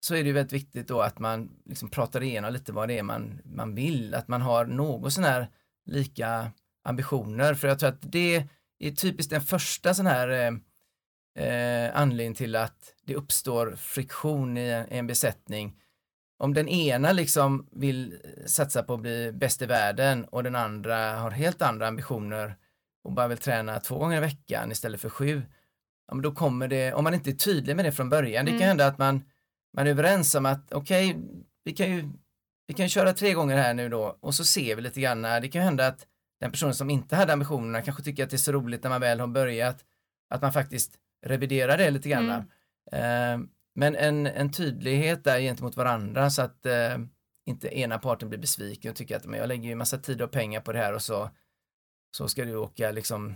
[0.00, 2.98] så är det ju väldigt viktigt då att man liksom pratar igenom lite vad det
[2.98, 5.48] är man, man vill, att man har något sån här
[5.86, 6.50] lika
[6.84, 8.48] ambitioner, för jag tror att det
[8.88, 14.86] är typiskt den första sån här eh, eh, anledningen till att det uppstår friktion i
[14.88, 15.80] en, besättning.
[16.38, 21.16] Om den ena liksom vill satsa på att bli bäst i världen och den andra
[21.16, 22.56] har helt andra ambitioner
[23.04, 25.42] och bara vill träna två gånger i veckan istället för sju,
[26.08, 28.44] ja, men då kommer det, om man inte är tydlig med det från början, mm.
[28.44, 28.68] det kan mm.
[28.68, 29.24] hända att man,
[29.76, 31.22] man är överens om att okej, okay,
[31.64, 32.12] vi kan ju
[32.66, 35.48] vi kan köra tre gånger här nu då och så ser vi lite grann, det
[35.48, 36.06] kan hända att
[36.44, 39.00] den personen som inte hade ambitionerna kanske tycker att det är så roligt när man
[39.00, 39.84] väl har börjat
[40.30, 42.44] att man faktiskt reviderar det lite grann.
[42.92, 43.42] Mm.
[43.42, 46.98] Eh, men en, en tydlighet där gentemot varandra så att eh,
[47.46, 50.30] inte ena parten blir besviken och tycker att men jag lägger ju massa tid och
[50.30, 51.30] pengar på det här och så,
[52.16, 53.34] så ska du åka liksom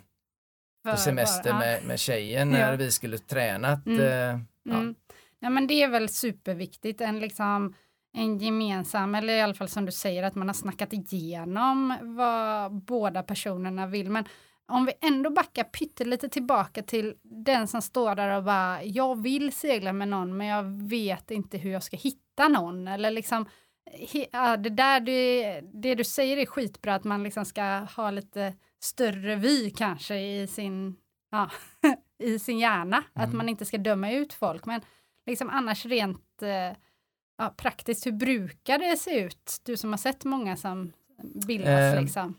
[0.91, 1.59] på semester ja.
[1.59, 2.77] med, med tjejen när ja.
[2.77, 3.87] vi skulle tränat.
[3.87, 4.01] Mm.
[4.01, 4.81] Eh, ja.
[4.81, 4.95] Mm.
[5.39, 7.75] ja men det är väl superviktigt, en liksom
[8.19, 12.73] en gemensam, eller i alla fall som du säger, att man har snackat igenom vad
[12.73, 14.11] båda personerna vill.
[14.11, 14.25] Men
[14.67, 19.53] om vi ändå backar pyttelite tillbaka till den som står där och bara, jag vill
[19.53, 22.89] segla med någon, men jag vet inte hur jag ska hitta någon.
[22.89, 23.47] Eller liksom,
[24.33, 27.63] ja, det där du, det du säger är skitbra, att man liksom ska
[27.97, 30.97] ha lite större vy kanske i sin,
[31.31, 31.51] ja,
[32.19, 33.29] i sin hjärna, mm.
[33.29, 34.67] att man inte ska döma ut folk.
[34.67, 34.81] Men
[35.27, 36.77] liksom annars rent eh,
[37.39, 39.57] ja, praktiskt, hur brukar det se ut?
[39.63, 40.93] Du som har sett många som
[41.47, 42.35] bildas eh, liksom.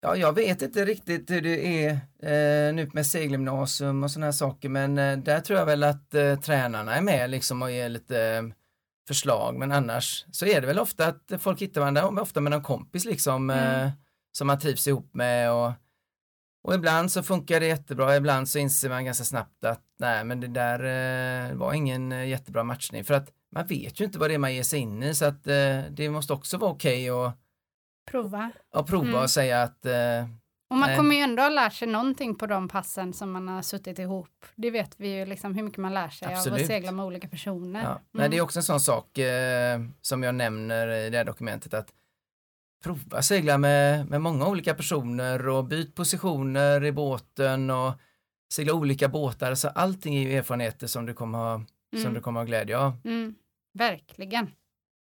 [0.00, 1.90] Ja, jag vet inte riktigt hur det är
[2.22, 6.14] eh, nu med segelgymnasium och sådana här saker, men eh, där tror jag väl att
[6.14, 8.42] eh, tränarna är med liksom och ger lite eh,
[9.08, 12.62] förslag, men annars så är det väl ofta att folk hittar varandra, ofta med någon
[12.62, 13.86] kompis liksom, mm.
[13.86, 13.90] Eh,
[14.32, 15.72] som man trivs ihop med och,
[16.64, 20.40] och ibland så funkar det jättebra, ibland så inser man ganska snabbt att nej, men
[20.40, 20.78] det där
[21.50, 24.54] eh, var ingen jättebra matchning, för att man vet ju inte vad det är man
[24.54, 27.38] ger sig in i så att eh, det måste också vara okej okay att
[28.10, 29.22] prova, och, prova mm.
[29.22, 30.28] och säga att eh,
[30.70, 33.62] och man kommer ju ändå ha lärt sig någonting på de passen som man har
[33.62, 34.46] suttit ihop.
[34.54, 36.58] Det vet vi ju liksom hur mycket man lär sig Absolut.
[36.58, 37.82] av att segla med olika personer.
[37.82, 37.90] Ja.
[37.90, 38.00] Mm.
[38.10, 41.74] Nej, det är också en sån sak eh, som jag nämner i det här dokumentet
[41.74, 41.92] att
[42.84, 47.92] prova segla med, med många olika personer och byt positioner i båten och
[48.52, 49.54] segla olika båtar.
[49.54, 52.04] Så allting är ju erfarenheter som du kommer ha, mm.
[52.04, 52.92] som du kommer ha glädje av.
[53.04, 53.34] Mm.
[53.76, 54.50] Verkligen.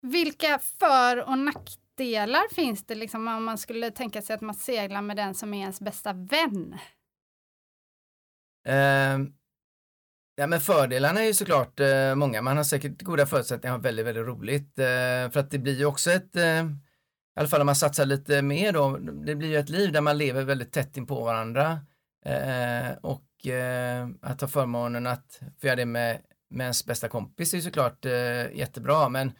[0.01, 5.01] Vilka för och nackdelar finns det liksom om man skulle tänka sig att man seglar
[5.01, 6.77] med den som är ens bästa vän?
[8.67, 9.27] Uh,
[10.35, 12.41] ja, men fördelarna är ju såklart uh, många.
[12.41, 14.79] Man har säkert goda förutsättningar att ha väldigt, väldigt roligt.
[14.79, 18.05] Uh, för att det blir ju också ett, eh, i alla fall om man satsar
[18.05, 21.23] lite mer då, det blir ju ett liv där man lever väldigt tätt in på
[21.23, 21.79] varandra.
[23.01, 23.29] och
[24.21, 26.21] att ha förmånen att få göra det med
[26.53, 29.31] med ens bästa kompis är ju såklart eh, jättebra, men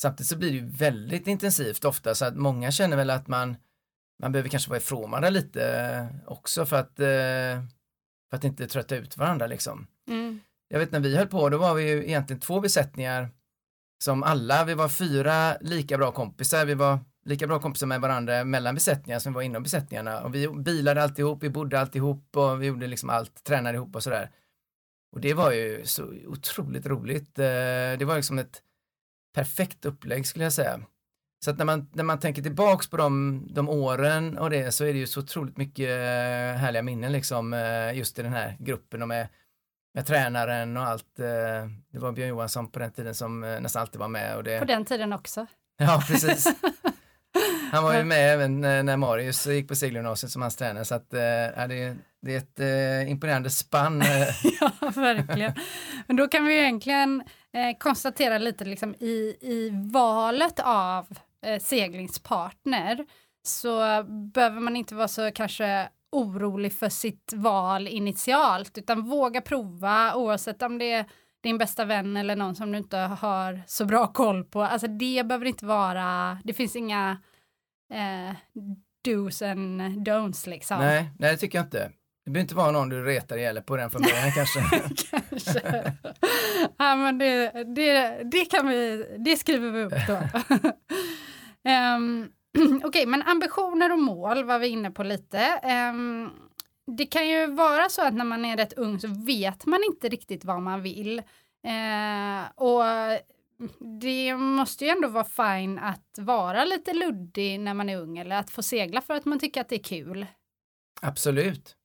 [0.00, 3.56] samtidigt så blir det ju väldigt intensivt ofta så att många känner väl att man,
[4.22, 7.64] man behöver kanske vara ifrån varandra lite eh, också för att, eh,
[8.30, 9.86] för att inte trötta ut varandra liksom.
[10.08, 10.40] Mm.
[10.68, 13.30] Jag vet när vi höll på, då var vi ju egentligen två besättningar
[14.04, 18.44] som alla, vi var fyra lika bra kompisar, vi var lika bra kompisar med varandra
[18.44, 22.62] mellan besättningar som vi var inom besättningarna och vi bilade alltihop, vi bodde alltihop och
[22.62, 24.30] vi gjorde liksom allt, tränade ihop och sådär.
[25.12, 27.38] Och det var ju så otroligt roligt.
[27.38, 27.44] Eh,
[27.98, 28.62] det var liksom ett
[29.34, 30.80] perfekt upplägg skulle jag säga.
[31.44, 34.84] Så att när man, när man tänker tillbaks på de, de åren och det så
[34.84, 38.56] är det ju så otroligt mycket eh, härliga minnen liksom eh, just i den här
[38.58, 39.28] gruppen och med
[39.94, 41.16] med tränaren och allt.
[41.16, 44.36] Det var Björn Johansson på den tiden som nästan alltid var med.
[44.36, 44.58] Och det...
[44.58, 45.46] På den tiden också.
[45.78, 46.46] Ja, precis.
[47.72, 51.14] Han var ju med även när Marius gick på segelgymnasiet som hans tränare så att
[51.14, 51.20] äh,
[51.68, 54.02] det, det är ett äh, imponerande spann.
[54.60, 55.52] ja, verkligen.
[56.06, 61.06] Men då kan vi egentligen eh, konstatera lite liksom i, i valet av
[61.46, 63.06] eh, seglingspartner
[63.42, 64.02] så
[64.34, 70.62] behöver man inte vara så kanske orolig för sitt val initialt utan våga prova oavsett
[70.62, 71.04] om det är
[71.42, 74.62] din bästa vän eller någon som du inte har så bra koll på.
[74.62, 77.18] Alltså det behöver inte vara, det finns inga
[77.92, 78.36] eh,
[79.04, 80.78] dos and don'ts liksom.
[80.78, 81.90] Nej, nej det tycker jag inte.
[82.24, 84.60] Det behöver inte vara någon du retar ihjäl på den från början kanske.
[85.10, 85.92] kanske.
[86.78, 90.14] Ja men det, det, det kan vi, det skriver vi upp då.
[91.70, 95.60] um, Okej, okay, men ambitioner och mål var vi inne på lite.
[95.92, 96.30] Um,
[96.96, 100.08] det kan ju vara så att när man är rätt ung så vet man inte
[100.08, 101.18] riktigt vad man vill.
[101.66, 102.82] Uh, och
[104.00, 108.36] det måste ju ändå vara fine att vara lite luddig när man är ung eller
[108.36, 110.26] att få segla för att man tycker att det är kul.
[111.00, 111.76] Absolut.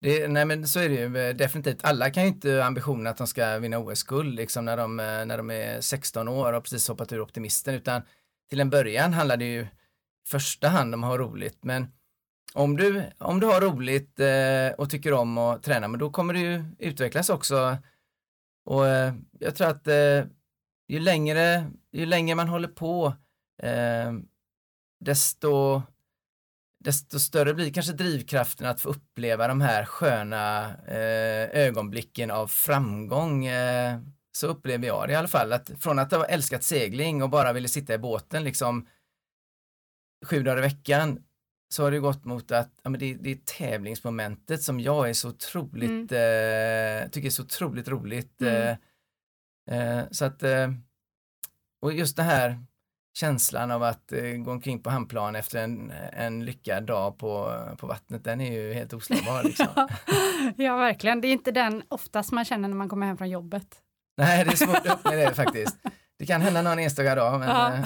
[0.00, 1.84] Det, nej men så är det ju eh, definitivt.
[1.84, 5.26] Alla kan ju inte ha ambitionen att de ska vinna OS-guld liksom när de, eh,
[5.26, 8.02] när de är 16 år och precis hoppat ur optimisten utan
[8.50, 9.66] till en början handlar det ju
[10.28, 11.86] första hand om att ha roligt men
[12.54, 16.34] om du, om du har roligt eh, och tycker om att träna men då kommer
[16.34, 17.76] du ju utvecklas också
[18.64, 18.84] och
[19.38, 19.88] jag tror att
[20.88, 23.14] ju längre, ju längre man håller på
[23.62, 24.12] eh,
[25.00, 25.82] desto
[26.80, 33.46] desto större blir kanske drivkraften att få uppleva de här sköna eh, ögonblicken av framgång.
[33.46, 34.00] Eh,
[34.32, 37.52] så upplever jag det i alla fall, att från att ha älskat segling och bara
[37.52, 38.86] ville sitta i båten liksom
[40.26, 41.24] sju dagar i veckan
[41.74, 45.12] så har det gått mot att ja, men det, det är tävlingsmomentet som jag är
[45.12, 47.02] så otroligt, mm.
[47.02, 48.42] eh, tycker är så otroligt roligt.
[48.42, 48.76] Mm.
[49.68, 50.68] Eh, eh så att, eh,
[51.82, 52.58] och just det här
[53.18, 57.86] känslan av att eh, gå omkring på hamnplan efter en, en lyckad dag på, på
[57.86, 59.42] vattnet, den är ju helt oslagbar.
[59.42, 59.66] Liksom.
[60.56, 61.20] ja, verkligen.
[61.20, 63.82] Det är inte den oftast man känner när man kommer hem från jobbet.
[64.16, 65.76] Nej, det är svårt upp med det faktiskt.
[66.18, 67.40] Det kan hända någon enstaka dag.
[67.40, 67.84] Men, ja.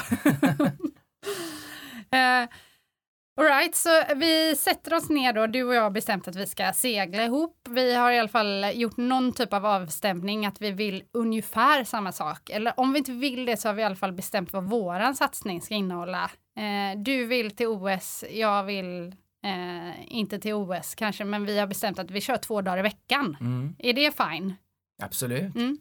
[3.36, 5.46] Alright, så vi sätter oss ner då.
[5.46, 7.68] Du och jag har bestämt att vi ska segla ihop.
[7.70, 12.12] Vi har i alla fall gjort någon typ av avstämning att vi vill ungefär samma
[12.12, 12.50] sak.
[12.50, 15.14] Eller om vi inte vill det så har vi i alla fall bestämt vad våran
[15.14, 16.30] satsning ska innehålla.
[16.56, 19.14] Eh, du vill till OS, jag vill
[19.44, 22.82] eh, inte till OS kanske, men vi har bestämt att vi kör två dagar i
[22.82, 23.36] veckan.
[23.40, 23.76] Mm.
[23.78, 24.54] Är det fine?
[25.02, 25.54] Absolut.
[25.54, 25.78] Mm.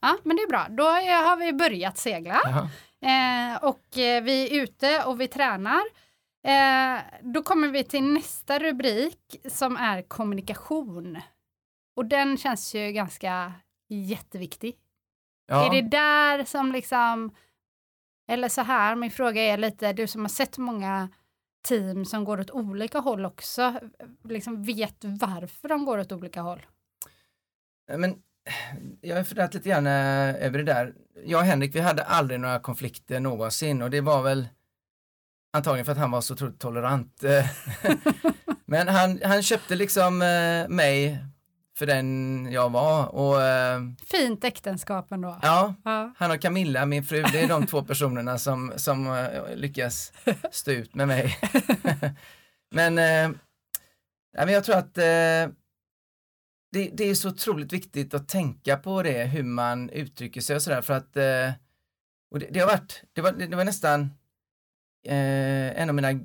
[0.00, 0.66] Ja, men det är bra.
[0.70, 2.40] Då har vi börjat segla.
[3.02, 5.82] Eh, och eh, vi är ute och vi tränar.
[6.46, 11.20] Eh, då kommer vi till nästa rubrik som är kommunikation.
[11.96, 13.52] Och den känns ju ganska
[13.88, 14.76] jätteviktig.
[15.46, 15.66] Ja.
[15.66, 17.34] Är det där som liksom,
[18.28, 21.08] eller så här, min fråga är lite, du som har sett många
[21.68, 23.80] team som går åt olika håll också,
[24.24, 26.66] liksom vet varför de går åt olika håll?
[27.96, 28.22] Men
[29.00, 30.94] jag har funderat lite grann eh, över det där.
[31.24, 34.48] Jag och Henrik, vi hade aldrig några konflikter någonsin och det var väl
[35.56, 37.22] Antagligen för att han var så otroligt tolerant.
[38.66, 41.24] Men han, han köpte liksom eh, mig
[41.76, 43.14] för den jag var.
[43.14, 45.38] Och, eh, Fint äktenskap ändå.
[45.42, 49.56] Ja, ja, han och Camilla, min fru, det är de två personerna som, som eh,
[49.56, 50.12] lyckas
[50.50, 51.38] stå ut med mig.
[52.70, 53.30] men, eh,
[54.52, 55.52] jag tror att eh,
[56.72, 60.62] det, det, är så otroligt viktigt att tänka på det, hur man uttrycker sig och
[60.62, 61.52] sådär för att eh,
[62.30, 64.10] och det, det, har varit, det var, det var nästan
[65.06, 66.20] eh, en av mina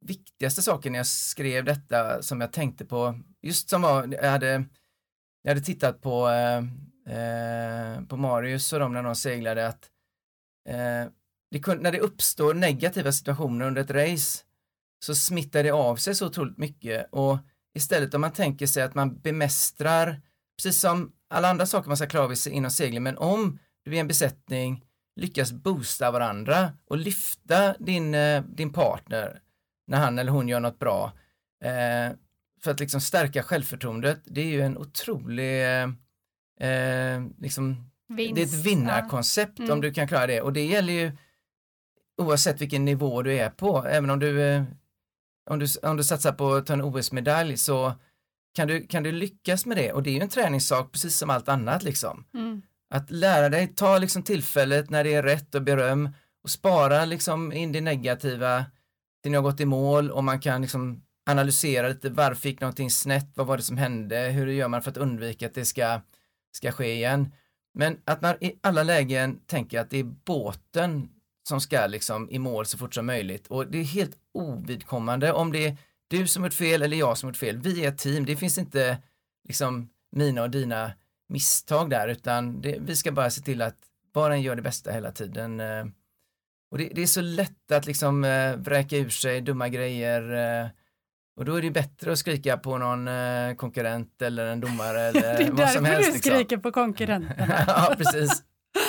[0.00, 4.64] viktigaste saker när jag skrev detta som jag tänkte på, just som var, jag hade,
[5.42, 6.58] jag hade tittat på, eh,
[7.16, 9.90] eh på Marius och de när de seglade att
[10.68, 11.10] eh,
[11.50, 14.44] det kunde, när det uppstår negativa situationer under ett race
[15.04, 17.08] så smittar det av sig så otroligt mycket.
[17.12, 17.38] Och
[17.74, 20.20] istället om man tänker sig att man bemästrar,
[20.58, 24.00] precis som alla andra saker man ska klara av inom segling, men om du är
[24.00, 24.84] en besättning
[25.16, 29.40] lyckas boosta varandra och lyfta din, eh, din partner
[29.86, 31.12] när han eller hon gör något bra.
[31.64, 32.16] Eh,
[32.62, 35.88] för att liksom stärka självförtroendet, det är ju en otrolig, eh,
[36.68, 39.64] eh liksom, Vinst, det är ett vinnarkoncept ja.
[39.64, 39.74] mm.
[39.74, 41.12] om du kan klara det och det gäller ju
[42.16, 44.64] oavsett vilken nivå du är på, även om du, eh,
[45.50, 47.92] om du, om du satsar på att ta en OS-medalj så
[48.54, 51.30] kan du, kan du lyckas med det och det är ju en träningssak precis som
[51.30, 52.24] allt annat liksom.
[52.34, 52.62] Mm.
[52.90, 56.10] Att lära dig, ta liksom tillfället när det är rätt och beröm
[56.42, 58.64] och spara liksom in det negativa
[59.22, 62.90] till ni har gått i mål och man kan liksom analysera lite varför gick någonting
[62.90, 66.00] snett, vad var det som hände, hur gör man för att undvika att det ska
[66.52, 67.32] ska ske igen.
[67.74, 71.08] Men att man i alla lägen tänker att det är båten
[71.48, 75.52] som ska liksom i mål så fort som möjligt och det är helt ovidkommande om
[75.52, 75.76] det är
[76.08, 77.58] du som gjort fel eller jag som gjort fel.
[77.58, 78.98] Vi är ett team, det finns inte
[79.48, 80.92] liksom mina och dina
[81.28, 83.76] misstag där utan det, vi ska bara se till att
[84.12, 85.60] var en gör det bästa hela tiden.
[85.60, 85.84] Eh,
[86.70, 90.68] och det, det är så lätt att liksom eh, vräka ur sig dumma grejer eh,
[91.36, 93.08] och då är det bättre att skrika på någon
[93.56, 95.84] konkurrent eller en domare eller vad som helst.
[95.84, 96.30] Det är därför du liksom.
[96.30, 97.64] skriker på konkurrenterna.
[97.66, 98.42] ja, precis.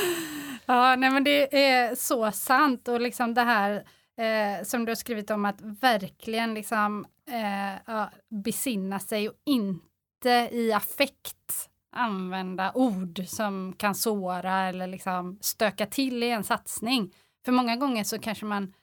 [0.65, 3.83] ja, nej men det är så sant och liksom det här
[4.17, 8.05] eh, som du har skrivit om att verkligen liksom eh,
[8.43, 16.23] besinna sig och inte i affekt använda ord som kan såra eller liksom stöka till
[16.23, 17.13] i en satsning.
[17.45, 18.73] För många gånger så kanske man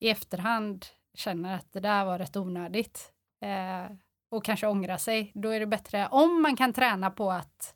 [0.00, 3.12] i efterhand känner att det där var rätt onödigt
[3.44, 3.96] eh,
[4.30, 5.32] och kanske ångrar sig.
[5.34, 7.74] Då är det bättre om man kan träna på att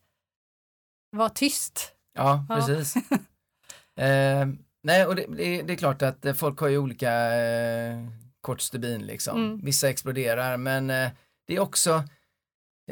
[1.10, 1.94] vara tyst.
[2.14, 2.96] Ja, precis.
[3.96, 4.48] eh,
[4.82, 7.98] nej, och det, det, det, är klart att folk har ju olika eh,
[8.40, 9.36] kort stubin liksom.
[9.36, 9.60] Mm.
[9.64, 11.10] Vissa exploderar, men eh,
[11.46, 12.04] det är också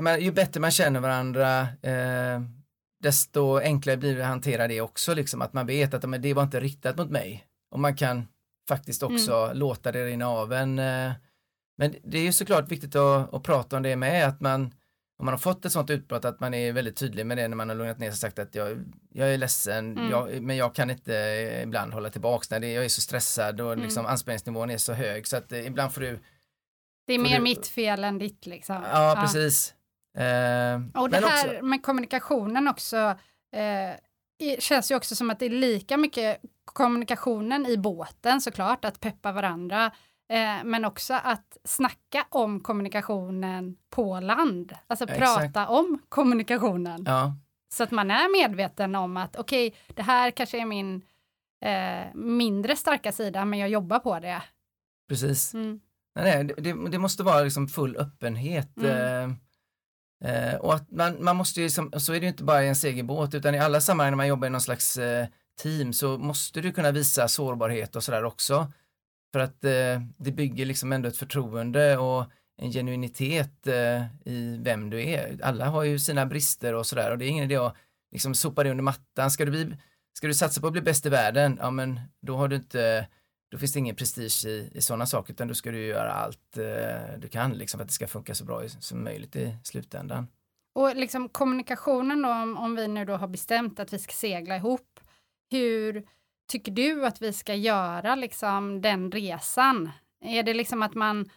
[0.04, 2.40] menar, ju bättre man känner varandra, eh,
[3.02, 6.34] desto enklare blir det att hantera det också, liksom, att man vet att men, det
[6.34, 7.44] var inte riktat mot mig.
[7.70, 8.28] Och man kan
[8.68, 9.56] faktiskt också mm.
[9.56, 10.78] låta det rinna av en.
[10.78, 11.12] Eh,
[11.78, 14.62] men det är ju såklart viktigt att, att, prata om det med, att man,
[15.18, 17.56] om man har fått ett sånt utbrott, att man är väldigt tydlig med det när
[17.56, 20.11] man har lugnat ner sig och sagt att jag, jag är ledsen, mm.
[20.11, 21.12] jag, men jag kan inte
[21.62, 23.84] ibland hålla tillbaks när det, jag är så stressad och mm.
[23.84, 26.18] liksom, anspänningsnivån är så hög så att eh, ibland får du
[27.06, 28.76] det är mer du, mitt fel än ditt liksom.
[28.92, 29.22] Ja, ja.
[29.22, 29.74] precis.
[30.18, 31.64] Eh, och det här också...
[31.64, 32.97] med kommunikationen också
[33.53, 39.01] eh, känns ju också som att det är lika mycket kommunikationen i båten såklart, att
[39.01, 39.87] peppa varandra,
[40.29, 45.21] eh, men också att snacka om kommunikationen på land, alltså Exakt.
[45.21, 47.05] prata om kommunikationen.
[47.07, 47.37] Ja.
[47.75, 51.03] Så att man är medveten om att okej, okay, det här kanske är min
[51.64, 54.42] eh, mindre starka sida, men jag jobbar på det.
[55.09, 55.55] Precis.
[55.55, 55.81] Mm.
[56.14, 58.77] Nej, det, det, måste vara liksom full öppenhet.
[58.77, 59.37] Mm.
[60.24, 62.68] Eh, och att man, man måste ju, som, så är det ju inte bara i
[62.68, 65.26] en segelbåt, utan i alla sammanhang när man jobbar i någon slags eh,
[65.62, 68.72] team så måste du kunna visa sårbarhet och sådär också.
[69.33, 72.24] För att eh, det bygger liksom ändå ett förtroende och
[72.62, 75.38] en genuinitet eh, i vem du är.
[75.42, 77.76] Alla har ju sina brister och sådär och det är ingen idé att
[78.12, 79.31] liksom sopa det under mattan.
[79.31, 79.76] Ska du, bli,
[80.16, 83.07] ska du satsa på att bli bäst i världen, ja men då har du inte
[83.50, 86.56] då finns det ingen prestige i, i sådana saker utan då ska du göra allt
[86.56, 90.26] eh, du kan liksom för att det ska funka så bra som möjligt i slutändan.
[90.74, 94.56] Och liksom kommunikationen då, om, om vi nu då har bestämt att vi ska segla
[94.56, 95.00] ihop,
[95.50, 96.06] hur
[96.48, 99.90] tycker du att vi ska göra liksom den resan?
[100.24, 101.30] Är det liksom att man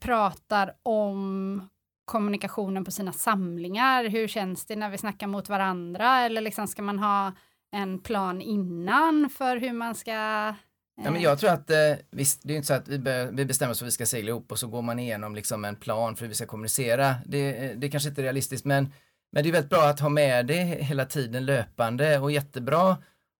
[0.00, 1.68] pratar om
[2.04, 4.04] kommunikationen på sina samlingar?
[4.04, 6.18] Hur känns det när vi snackar mot varandra?
[6.20, 7.32] Eller liksom ska man ha
[7.72, 10.54] en plan innan för hur man ska
[10.96, 13.44] Ja, men jag tror att, eh, visst, det är inte så att vi, be, vi
[13.44, 15.76] bestämmer oss för att vi ska segla ihop och så går man igenom liksom en
[15.76, 17.14] plan för hur vi ska kommunicera.
[17.26, 18.92] Det, eh, det är kanske inte är realistiskt men,
[19.32, 22.96] men det är väldigt bra att ha med det hela tiden löpande och jättebra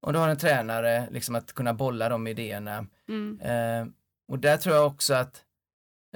[0.07, 2.87] om du har en tränare, liksom att kunna bolla de idéerna.
[3.09, 3.41] Mm.
[3.41, 3.93] Eh,
[4.29, 5.43] och där tror jag också att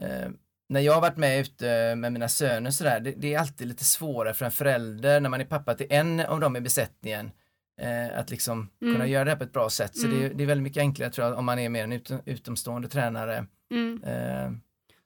[0.01, 0.29] eh,
[0.69, 3.85] när jag har varit med ute med mina söner sådär, det, det är alltid lite
[3.85, 7.31] svårare för en förälder när man är pappa till en av dem i besättningen
[7.79, 8.95] Eh, att liksom mm.
[8.95, 9.97] kunna göra det här på ett bra sätt.
[9.97, 10.19] Så mm.
[10.19, 12.11] det, är, det, är väldigt mycket enklare tror jag om man är mer en ut,
[12.25, 13.47] utomstående tränare.
[13.71, 14.03] Mm.
[14.05, 14.51] Eh.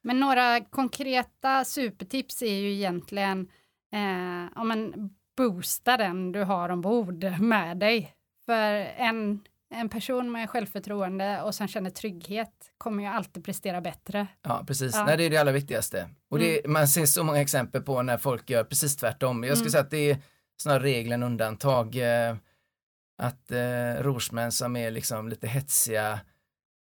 [0.03, 3.49] Men några konkreta supertips är ju egentligen
[3.93, 8.15] eh, om man boostar den du har ombord med dig.
[8.47, 9.41] För en,
[9.75, 14.27] en person med självförtroende och som känner trygghet kommer ju alltid prestera bättre.
[14.43, 14.95] Ja, precis.
[14.95, 15.05] Ja.
[15.05, 16.09] Nej, det är det allra viktigaste.
[16.29, 16.73] Och det, mm.
[16.73, 19.45] man ser så många exempel på när folk gör precis tvärtom.
[19.45, 19.71] Jag skulle mm.
[19.71, 20.19] säga att det är
[20.61, 21.97] snarare regel än undantag.
[23.23, 26.21] Att eh, rorsmän som är liksom lite hetsiga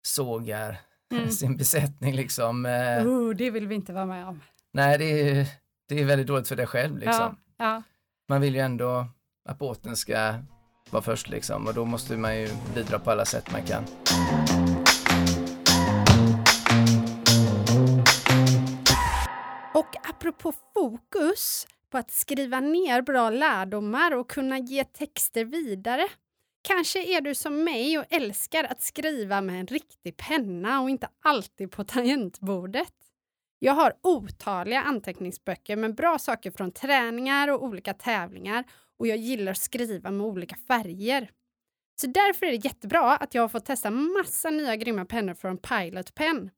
[0.03, 0.81] sågar
[1.13, 1.31] mm.
[1.31, 2.67] sin besättning liksom.
[2.67, 4.41] Eh, oh, det vill vi inte vara med om.
[4.73, 5.47] Nej, det är,
[5.89, 7.37] det är väldigt dåligt för dig själv liksom.
[7.57, 7.83] Ja, ja.
[8.29, 9.07] Man vill ju ändå
[9.49, 10.35] att båten ska
[10.91, 13.85] vara först liksom och då måste man ju bidra på alla sätt man kan.
[19.75, 26.09] Och apropå fokus på att skriva ner bra lärdomar och kunna ge texter vidare
[26.67, 31.09] Kanske är du som mig och älskar att skriva med en riktig penna och inte
[31.23, 32.93] alltid på tangentbordet.
[33.59, 38.65] Jag har otaliga anteckningsböcker med bra saker från träningar och olika tävlingar
[38.99, 41.31] och jag gillar att skriva med olika färger.
[42.01, 45.59] Så därför är det jättebra att jag har fått testa massa nya grymma pennor från
[45.59, 46.51] Pilot Pen.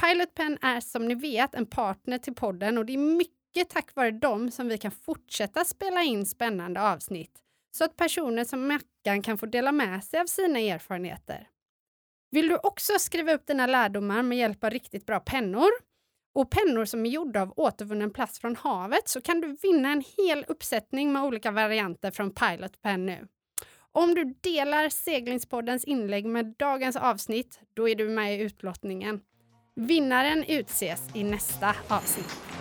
[0.00, 3.94] Pilot Pen är som ni vet en partner till podden och det är mycket tack
[3.94, 7.42] vare dem som vi kan fortsätta spela in spännande avsnitt
[7.78, 11.48] så att personer som Mackan kan få dela med sig av sina erfarenheter.
[12.30, 15.68] Vill du också skriva upp dina lärdomar med hjälp av riktigt bra pennor
[16.34, 20.04] och pennor som är gjorda av återvunnen plast från havet så kan du vinna en
[20.16, 23.28] hel uppsättning med olika varianter från Pilot Pen nu.
[23.92, 29.20] Om du delar Seglingspoddens inlägg med dagens avsnitt, då är du med i utlottningen.
[29.76, 32.57] Vinnaren utses i nästa avsnitt.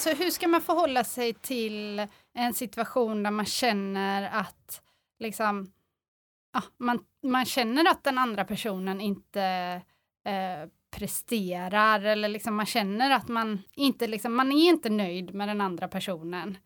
[0.00, 4.82] Alltså hur ska man förhålla sig till en situation där man känner att
[5.18, 5.72] liksom,
[6.52, 9.42] ja, man, man känner att den andra personen inte
[10.24, 15.48] eh, presterar eller liksom man känner att man inte liksom, man är inte nöjd med
[15.48, 16.58] den andra personen.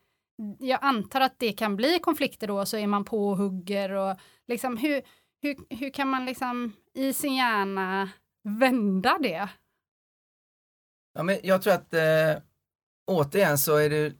[0.59, 4.16] Jag antar att det kan bli konflikter då, så är man på och hugger och
[4.47, 5.03] liksom hur,
[5.43, 8.11] hur, hur kan man liksom i sin hjärna
[8.43, 9.49] vända det?
[11.14, 12.43] Ja, men jag tror att eh,
[13.07, 14.12] återigen så är det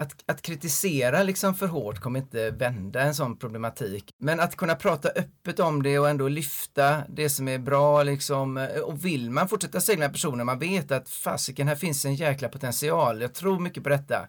[0.00, 4.14] att, att kritisera liksom för hårt kommer inte vända en sån problematik.
[4.18, 8.68] Men att kunna prata öppet om det och ändå lyfta det som är bra liksom.
[8.84, 12.48] Och vill man fortsätta segla med personer, man vet att fasiken, här finns en jäkla
[12.48, 13.20] potential.
[13.20, 14.28] Jag tror mycket på detta.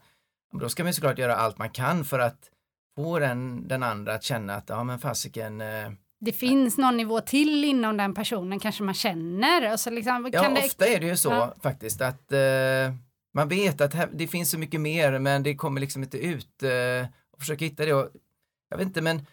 [0.60, 2.50] Då ska man såklart göra allt man kan för att
[2.96, 5.90] få den, den andra att känna att, ja men fasiken, eh,
[6.20, 9.74] det finns någon nivå till inom den personen kanske man känner.
[9.74, 10.66] Och så liksom, ja, det...
[10.66, 11.56] ofta är det ju så ja.
[11.62, 12.94] faktiskt att eh,
[13.34, 16.64] man vet att här, det finns så mycket mer men det kommer liksom inte ut
[16.64, 17.94] eh, och försöka hitta det.
[17.94, 18.10] Och,
[18.70, 19.26] jag vet inte men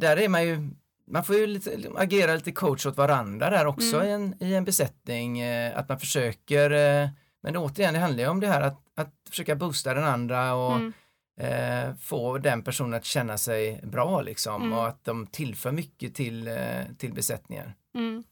[0.00, 0.70] där är man ju,
[1.06, 4.06] man får ju lite, agera lite coach åt varandra där också mm.
[4.06, 5.40] i, en, i en besättning.
[5.40, 7.08] Eh, att man försöker, eh,
[7.42, 10.76] men återigen det handlar ju om det här att, att försöka boosta den andra och
[10.76, 10.92] mm
[11.38, 14.78] eh, få den personen att känna sig bra liksom mm.
[14.78, 16.54] och att de tillför mycket till, eh,
[16.98, 17.72] till besättningen.
[17.94, 18.24] Mm.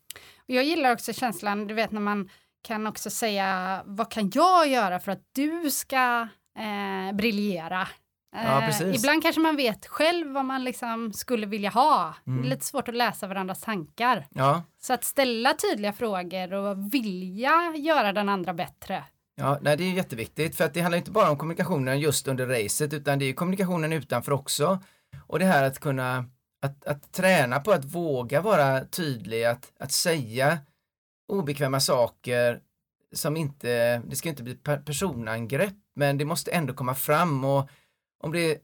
[0.46, 2.30] Jag gillar också känslan, du vet när man
[2.62, 6.28] kan också säga vad kan jag göra för att du ska
[6.58, 7.88] eh, briljera?
[8.36, 12.14] Ja, eh, ibland kanske man vet själv vad man liksom skulle vilja ha.
[12.26, 12.42] Mm.
[12.42, 14.26] Det är lite svårt att läsa varandras tankar.
[14.30, 14.62] Ja.
[14.78, 19.04] Så att ställa tydliga frågor och vilja göra den andra bättre.
[19.38, 22.46] Ja, nej, det är jätteviktigt för att det handlar inte bara om kommunikationen just under
[22.46, 24.78] racet utan det är kommunikationen utanför också.
[25.26, 26.24] Och det här att kunna
[26.62, 30.58] att, att träna på att våga vara tydlig, att, att säga
[31.28, 32.60] obekväma saker
[33.12, 37.68] som inte, det ska inte bli personangrepp, men det måste ändå komma fram och
[38.22, 38.58] om det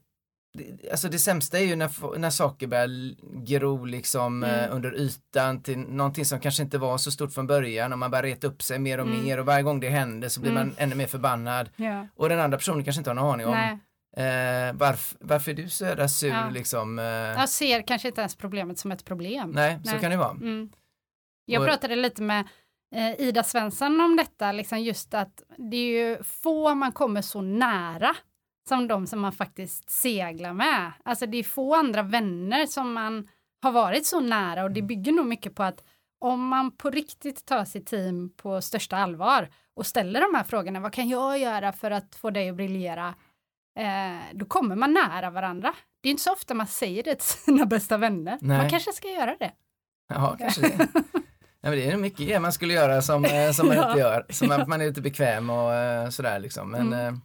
[0.91, 4.59] Alltså det sämsta är ju när, när saker börjar gro liksom mm.
[4.59, 8.11] eh, under ytan till någonting som kanske inte var så stort från början och man
[8.11, 9.23] börjar reta upp sig mer och mm.
[9.23, 10.67] mer och varje gång det händer så blir mm.
[10.67, 11.69] man ännu mer förbannad.
[11.75, 12.07] Ja.
[12.15, 13.79] Och den andra personen kanske inte har någon aning om
[14.17, 16.49] eh, varf, varför är du så jävla sur ja.
[16.49, 16.99] liksom.
[16.99, 17.05] Eh.
[17.05, 19.51] Jag ser kanske inte ens problemet som ett problem.
[19.51, 19.93] Nej, Nej.
[19.93, 20.31] så kan det vara.
[20.31, 20.69] Mm.
[21.45, 22.47] Jag och, pratade lite med
[22.95, 27.41] eh, Ida Svensson om detta, liksom just att det är ju få man kommer så
[27.41, 28.15] nära
[28.69, 30.91] som de som man faktiskt seglar med.
[31.05, 33.27] Alltså det är få andra vänner som man
[33.61, 35.83] har varit så nära och det bygger nog mycket på att
[36.19, 40.79] om man på riktigt tar sitt team på största allvar och ställer de här frågorna,
[40.79, 43.15] vad kan jag göra för att få dig att briljera?
[43.79, 45.73] Eh, då kommer man nära varandra.
[46.01, 48.37] Det är inte så ofta man säger det till sina bästa vänner.
[48.41, 48.57] Nej.
[48.57, 49.51] Man kanske ska göra det.
[50.07, 50.87] Ja, kanske det.
[51.65, 53.87] Ja, men det är mycket man skulle göra som, eh, som man ja.
[53.87, 56.71] inte gör, som att man är lite bekväm och eh, sådär liksom.
[56.71, 57.21] Men, mm.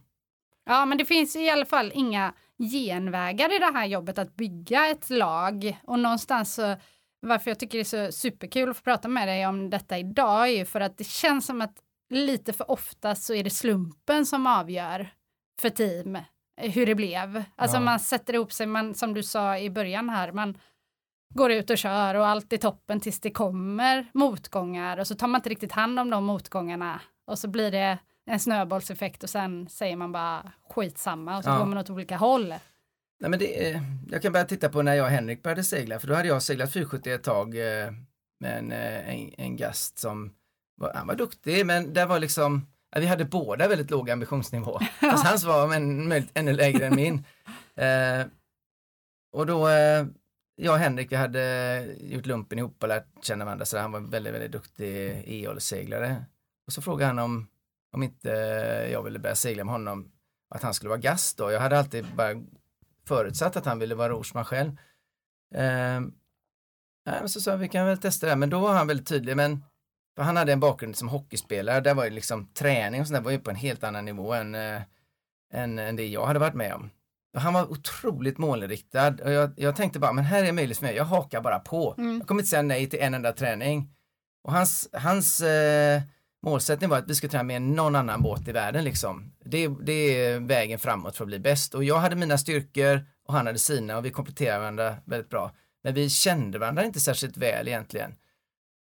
[0.69, 2.33] Ja, men det finns i alla fall inga
[2.71, 6.75] genvägar i det här jobbet att bygga ett lag och någonstans så
[7.19, 10.47] varför jag tycker det är så superkul att få prata med dig om detta idag
[10.47, 11.75] är ju för att det känns som att
[12.09, 15.09] lite för ofta så är det slumpen som avgör
[15.61, 16.17] för team
[16.57, 17.43] hur det blev.
[17.55, 17.81] Alltså ja.
[17.81, 20.57] man sätter ihop sig, man, som du sa i början här, man
[21.33, 25.27] går ut och kör och allt är toppen tills det kommer motgångar och så tar
[25.27, 29.69] man inte riktigt hand om de motgångarna och så blir det en snöbollseffekt och sen
[29.69, 31.57] säger man bara skitsamma och så ja.
[31.57, 32.53] går man åt olika håll.
[33.19, 36.07] Nej, men det, jag kan bara titta på när jag och Henrik började segla, för
[36.07, 37.91] då hade jag seglat 470 ett tag eh,
[38.39, 40.33] med en, eh, en, en, gast som
[40.75, 44.79] var, han var duktig, men det var liksom, vi hade båda väldigt låg ambitionsnivå.
[44.99, 47.23] Fast hans var men, ännu lägre än min.
[47.75, 48.25] Eh,
[49.31, 50.05] och då, eh,
[50.55, 53.99] jag och Henrik, vi hade gjort lumpen ihop och lärt känna varandra, så han var
[53.99, 56.25] väldigt, väldigt duktig e-olseglare.
[56.67, 57.47] Och så frågade han om
[57.91, 58.29] om inte
[58.91, 60.11] jag ville börja segla med honom,
[60.49, 61.51] att han skulle vara gast då.
[61.51, 62.35] Jag hade alltid bara
[63.07, 64.77] förutsatt att han ville vara rorsman själv.
[65.55, 66.01] Eh,
[67.25, 69.63] så sa vi kan väl testa det, men då var han väldigt tydlig, men
[70.17, 73.31] han hade en bakgrund som hockeyspelare, där var ju liksom träning och sånt där var
[73.31, 74.81] ju på en helt annan nivå än, eh,
[75.53, 76.89] än, än det jag hade varit med om.
[77.33, 80.85] Och han var otroligt målinriktad och jag, jag tänkte bara, men här är möjligt för
[80.85, 81.95] mig, jag hakar bara på.
[81.97, 82.17] Mm.
[82.17, 83.95] Jag kommer inte säga nej till en enda träning.
[84.43, 86.01] Och hans, hans eh,
[86.43, 89.33] målsättning var att vi ska träna med någon annan båt i världen liksom.
[89.45, 91.75] Det, det är vägen framåt för att bli bäst.
[91.75, 95.51] Och jag hade mina styrkor och han hade sina och vi kompletterade varandra väldigt bra.
[95.83, 98.11] Men vi kände varandra inte särskilt väl egentligen.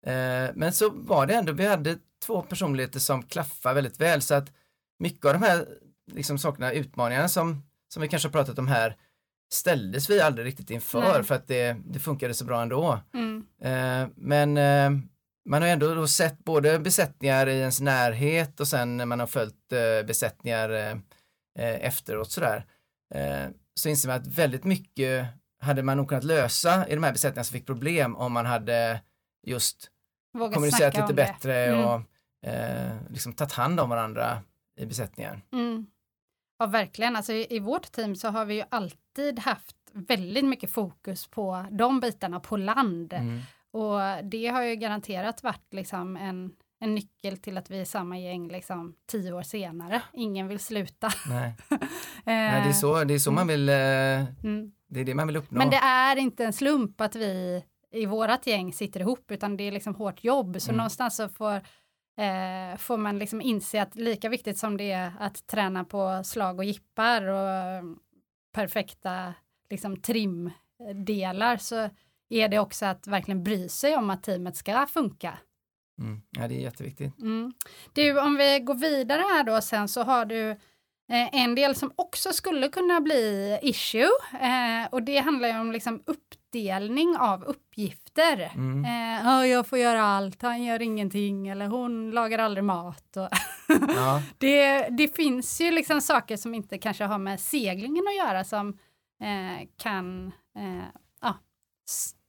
[0.06, 4.36] Eh, men så var det ändå, vi hade två personligheter som klaffade väldigt väl så
[4.36, 4.52] att
[5.00, 5.66] mycket av de här
[6.12, 8.97] liksom, sakerna, utmaningarna som, som vi kanske har pratat om här
[9.52, 11.24] ställdes vi aldrig riktigt inför Nej.
[11.24, 13.00] för att det, det funkade så bra ändå.
[13.14, 13.45] Mm.
[13.62, 15.02] Eh, men eh,
[15.50, 19.28] man har ändå då sett både besättningar i ens närhet och sen när man har
[19.28, 20.91] följt eh, besättningar eh,
[21.60, 22.66] eh, efteråt sådär.
[23.76, 25.26] Så inser man att väldigt mycket
[25.62, 29.02] hade man nog kunnat lösa i de här besättningarna som fick problem om man hade
[29.47, 29.91] just
[30.34, 31.86] Våga kommunicerat lite bättre Mm.
[31.86, 32.02] och
[33.10, 34.41] liksom tagit hand om varandra
[34.80, 35.41] i besättningen.
[35.54, 35.86] Mm.
[36.60, 37.16] Ja, verkligen.
[37.16, 41.66] Alltså, i, I vårt team så har vi ju alltid haft väldigt mycket fokus på
[41.72, 43.14] de bitarna på land.
[43.14, 43.41] Mm.
[43.72, 48.20] Och det har ju garanterat varit liksom en, en nyckel till att vi är samma
[48.20, 50.01] gäng liksom, tio år senare.
[50.13, 51.09] Ingen vill sluta.
[51.30, 51.55] Nej.
[51.70, 51.78] Eh,
[52.26, 54.72] Nej, det är så, det är så man vill, eh, mm.
[54.88, 55.57] det är det man vill uppnå.
[55.57, 59.63] Men det är inte en slump att vi i vårat gäng sitter ihop, utan det
[59.63, 60.61] är liksom hårt jobb.
[60.61, 60.78] Så Mm.
[60.78, 61.55] någonstans så får,
[62.17, 66.57] eh, får man liksom inse att lika viktigt som det är att träna på slag
[66.59, 67.84] och jippar och eh,
[68.53, 69.34] perfekta
[69.70, 71.89] liksom, trimdelar så
[72.30, 75.38] är det också att verkligen bry sig om att teamet ska funka.
[76.01, 76.21] Mm.
[76.32, 77.19] Ja, det är jätteviktigt.
[77.21, 77.53] Mm.
[77.93, 80.57] Du, om vi går vidare här då sen så har du eh,
[81.36, 84.09] en del som också skulle kunna bli issue
[84.41, 88.51] eh, och det handlar ju om liksom uppdelning av uppgifter.
[88.55, 88.86] Mm.
[88.86, 93.17] Eh, "Ja, jag får göra allt, han gör ingenting eller hon lagar aldrig mat.
[93.17, 93.30] Och
[93.95, 94.21] Ja.
[94.38, 98.69] det, det finns ju liksom saker som inte kanske har med seglingen att göra som
[99.23, 100.27] eh, kan
[100.57, 100.84] eh,
[101.21, 101.38] ja,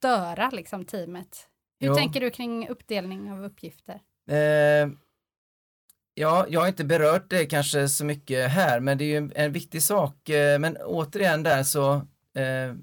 [0.00, 1.46] störa liksom teamet.
[1.80, 1.94] Hur Jo.
[1.94, 4.00] tänker du kring uppdelning av uppgifter?
[4.30, 4.88] Eh,
[6.14, 9.52] ja, jag har inte berört det kanske så mycket här, men det är ju en,
[9.52, 10.28] viktig sak.
[10.28, 12.74] Eh, men återigen där så, eh,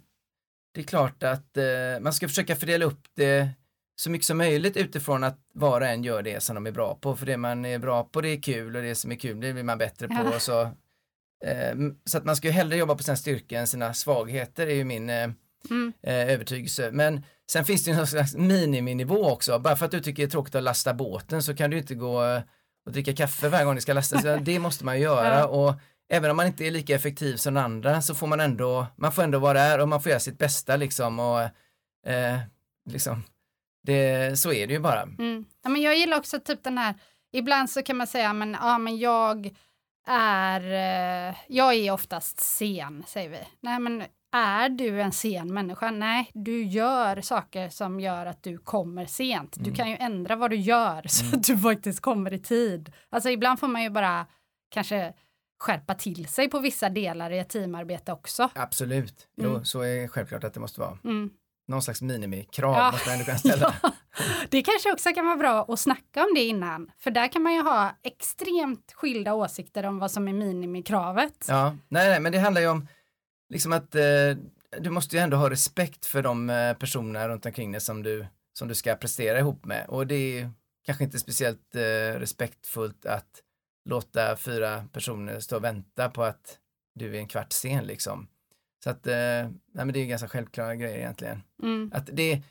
[0.74, 3.49] det är klart att eh, man ska försöka fördela upp det
[3.95, 6.95] så mycket som möjligt utifrån att var och en gör det som de är bra
[6.95, 7.15] på.
[7.15, 9.53] För det man är bra på det är kul och det som är kul det
[9.53, 10.13] blir man bättre på.
[10.13, 10.36] Ja.
[10.36, 10.61] Och så,
[11.45, 14.76] eh, så att man ska ju hellre jobba på sina styrkor än sina svagheter är
[14.76, 15.30] ju min eh,
[15.70, 15.93] Mm.
[16.03, 16.89] eh, övertygelse.
[16.91, 19.59] Men sen finns det ju någon slags miniminivå också.
[19.59, 21.95] Bara för att du tycker det är tråkigt att lasta båten så kan du inte
[21.95, 22.41] gå eh,
[22.86, 24.22] och dricka kaffe varje gång det ska lastas.
[24.22, 25.45] Så Det måste man ju göra Ja.
[25.45, 25.74] och
[26.09, 29.24] även om man inte är lika effektiv som andra så får man ändå, man får
[29.24, 31.41] ändå vara där och man får göra sitt bästa liksom och
[32.11, 32.39] eh,
[32.89, 33.24] liksom,
[33.84, 35.01] det, så är det ju bara.
[35.01, 35.45] Mm.
[35.63, 36.93] Ja, men jag gillar också typ den här,
[37.32, 39.51] ibland så kan man säga, men, ja, men jag
[40.07, 43.39] är, eh, jag är oftast sen, säger vi.
[43.61, 45.92] Nej, men är du en sen människa?
[45.92, 49.54] Nej, du gör saker som gör att du kommer sent.
[49.56, 49.76] Du Mm.
[49.76, 51.40] kan ju ändra vad du gör så Mm.
[51.40, 52.94] att du faktiskt kommer i tid.
[53.10, 54.26] Alltså ibland får man ju bara
[54.72, 55.14] kanske
[55.60, 58.50] skärpa till sig på vissa delar i ett teamarbete också.
[58.56, 59.66] Absolut, jo, Mm.
[59.66, 60.98] så är det självklart att det måste vara.
[61.04, 61.30] Mm.
[61.68, 62.92] Någon slags minimikrav Ja.
[62.92, 63.74] måste man ändå kunna ställa.
[63.84, 63.92] Ja,
[64.50, 67.54] det kanske också kan vara bra att snacka om det innan, för där kan man
[67.54, 71.46] ju ha extremt skilda åsikter om vad som är minimikravet.
[71.48, 72.88] Ja, nej, nej, men det handlar ju om
[73.50, 74.36] liksom att eh,
[74.80, 78.26] du måste ju ändå ha respekt för de eh, personer runt omkring dig som du,
[78.54, 80.52] som du ska prestera ihop med och det är
[80.86, 83.43] kanske inte speciellt eh, respektfullt att
[83.86, 86.60] låta fyra personer stå och vänta på att
[86.95, 88.28] du är en kvart sen liksom.
[88.84, 91.43] Så att, eh, nej men det är ju ganska självklara grejer egentligen.
[91.64, 91.91] Mm.
[91.93, 92.41] Att det,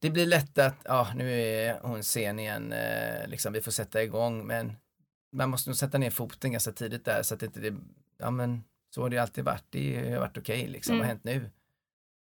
[0.00, 4.02] det blir lätt att, ja nu är hon sen igen, eh, liksom vi får sätta
[4.02, 4.72] igång men
[5.32, 7.74] man måste nog sätta ner foten ganska tidigt där så att inte det,
[8.18, 8.64] ja men
[8.94, 11.22] så har det alltid varit, det har varit okej liksom, vad har Mm.
[11.32, 11.50] hänt nu?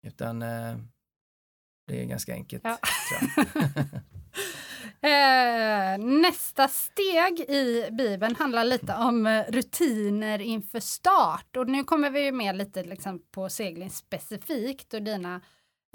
[0.10, 0.76] Utan eh,
[1.88, 2.64] det är ganska enkelt.
[2.64, 2.78] Ja.
[5.02, 11.58] Eh, nästa steg i Bibeln handlar lite om eh, rutiner inför start.
[11.58, 15.42] Och nu kommer vi ju med lite liksom, på segling specifikt och dina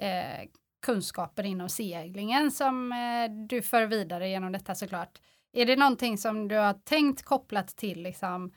[0.03, 0.49] eh,
[0.87, 5.19] kunskaper inom seglingen som eh, du för vidare genom detta såklart.
[5.53, 8.53] Är det någonting som du har tänkt kopplat till liksom,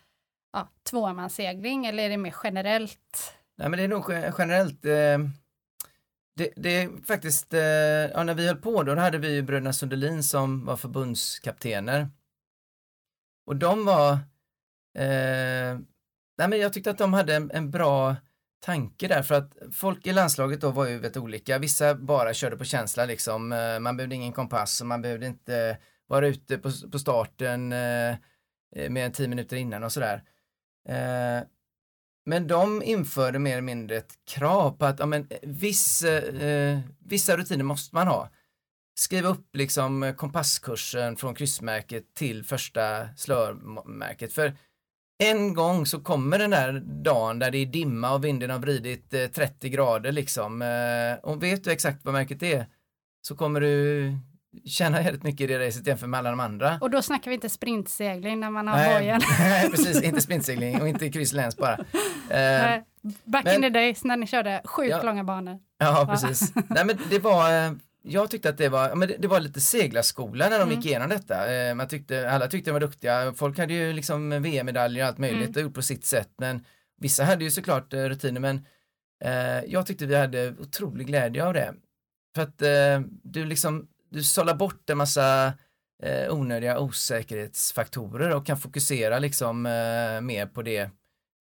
[0.54, 3.34] ja, tvåmanssegling eller är det mer generellt?
[3.56, 4.06] Nej men det är nog
[4.38, 5.20] generellt, eh,
[6.36, 9.42] det, det är faktiskt, eh, ja när vi höll på då, då hade vi ju
[9.42, 12.08] bröderna Sundelin som var förbundskaptener.
[13.46, 14.12] Och de var,
[14.98, 15.80] eh,
[16.38, 18.16] nej men jag tyckte att de hade en, en bra
[18.60, 21.60] tanke där för att folk i landslaget då var ju väldigt olika.
[21.60, 25.78] Vissa bara körde på känsla liksom, eh, man behövde ingen kompass och man behövde inte
[26.08, 28.10] vara ute på, på starten eh,
[28.76, 30.24] eh, mer än tio minuter innan och sådär.
[30.90, 31.48] Eh,
[32.26, 36.80] men de införde mer eller mindre ett krav på att ja, men, eh, viss, eh,
[37.00, 38.30] vissa rutiner måste man ha.
[38.96, 44.34] Skriva upp liksom eh, kompasskursen från kryssmärket till första slörmärket.
[44.34, 44.58] För
[45.24, 49.14] en gång så kommer den där dagen där det är dimma och vinden har vridit
[49.14, 50.62] eh, 30 grader liksom.
[50.62, 52.66] Eh, och vet du exakt vad märket är
[53.22, 54.18] så kommer du
[54.66, 56.78] tjäna helt mycket i det racet jämfört med alla de andra.
[56.82, 59.22] Och då snackar vi inte sprintsegling när man har Nej, bojen.
[59.40, 61.74] Nej, precis, inte sprintsegling och inte kryssläns bara.
[62.30, 62.82] Eh,
[63.24, 65.60] Back men, in the days när ni körde sjukt ja, långa banor.
[65.78, 66.54] Ja, precis.
[66.70, 69.62] Nej, men det var, eh, jag tyckte att det var, men det, det var lite
[69.62, 70.76] seglarskola när de mm.
[70.76, 71.54] gick igenom detta.
[71.54, 73.34] Eh, man tyckte, alla tyckte de var duktiga.
[73.34, 75.56] Folk hade ju liksom VM-medaljer och allt möjligt mm.
[75.56, 76.30] och gjort på sitt sätt.
[76.38, 76.66] Men
[76.98, 78.66] vissa hade ju såklart eh, rutiner, men
[79.24, 81.74] eh, jag tyckte vi hade otrolig glädje av det.
[82.36, 85.54] För att eh, du liksom, du sållar bort en massa
[86.04, 90.82] eh, onödiga osäkerhetsfaktorer och kan fokusera liksom eh, mer på det,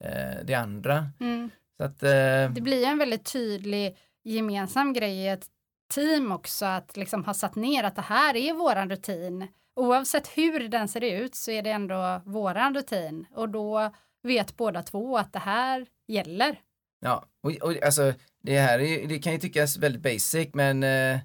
[0.04, 1.06] eh, det andra.
[1.20, 1.50] Mm.
[1.76, 5.46] Så att, eh, det blir en väldigt tydlig gemensam grej i ett
[5.94, 9.48] team också att liksom ha satt ner att det här är våran rutin.
[9.76, 13.92] Oavsett hur den ser ut så är det ändå våran rutin och då
[14.22, 16.56] vet båda två att det här gäller.
[17.00, 18.12] Ja, och, och alltså
[18.42, 21.18] det här är, det kan ju tyckas väldigt basic men eh,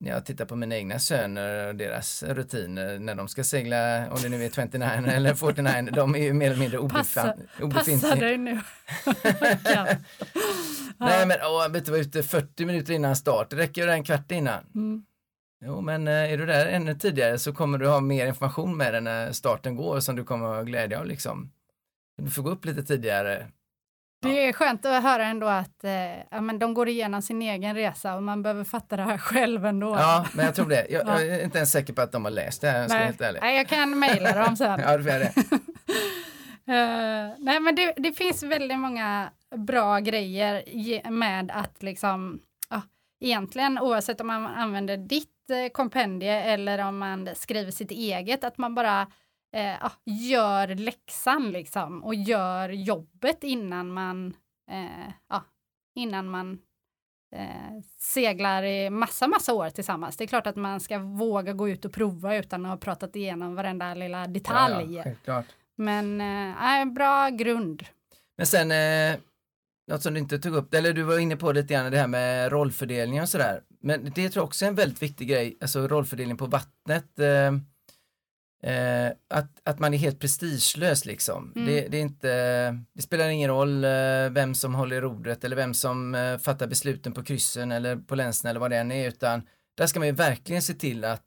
[0.00, 4.18] när jag tittar på mina egna söner och deras rutiner när de ska segla, om
[4.22, 4.82] det nu är 29
[5.12, 7.34] eller 49, de är ju mer eller mindre obefintliga.
[7.70, 8.60] Passa dig nu.
[10.98, 14.04] Nej men åh, vet du vara ute 40 minuter innan start, det räcker ju en
[14.04, 14.64] kvart innan.
[14.74, 15.04] Mm.
[15.64, 18.94] Jo men eh, är du där ännu tidigare så kommer du ha mer information med
[18.94, 21.52] dig när starten går som du kommer ha glädje av liksom.
[22.22, 23.46] Du får gå upp lite tidigare,
[24.20, 27.74] det är skönt att höra ändå att eh, ja, men de går igenom sin egen
[27.74, 29.96] resa och man behöver fatta det här själv ändå.
[29.96, 30.86] Ja, men jag tror det.
[30.90, 31.22] Jag, ja.
[31.22, 33.04] jag är inte ens säker på att de har läst det här, jag nej.
[33.04, 33.40] helt ärlig.
[33.42, 34.80] Nej, jag kan mejla dem sen.
[34.86, 35.32] ja, får det.
[36.68, 40.62] uh, nej, men det, det, finns väldigt många bra grejer
[41.10, 42.40] med att liksom,
[42.74, 42.80] uh,
[43.20, 48.58] egentligen oavsett om man använder ditt uh, kompendie eller om man skriver sitt eget, att
[48.58, 49.06] man bara
[49.56, 54.34] eh, gör läxan liksom och gör jobbet innan man,
[54.70, 55.44] eh, ja,
[55.94, 56.58] innan man
[57.34, 60.16] eh, seglar i massa, massa år tillsammans.
[60.16, 63.16] Det är klart att man ska våga gå ut och prova utan att ha pratat
[63.16, 64.94] igenom varenda lilla detalj.
[64.94, 65.44] Ja, ja,
[65.76, 67.84] Men eh, bra grund.
[68.36, 69.20] Men sen eh,
[69.88, 72.06] något som du inte tog upp, eller du var inne på lite grann det här
[72.06, 73.62] med rollfördelning och sådär.
[73.80, 77.18] Men det tror jag också är en väldigt viktig grej, alltså rollfördelning på vattnet.
[77.18, 77.52] Eh,
[78.62, 81.52] Eh, att, att man är helt prestigelös liksom.
[81.56, 81.66] Mm.
[81.66, 82.28] Det, det, är inte,
[82.92, 87.12] det spelar ingen roll eh, vem som håller rodret eller vem som eh, fattar besluten
[87.12, 89.42] på kryssen eller på länsen eller vad det än är utan
[89.76, 91.24] där ska man ju verkligen se till att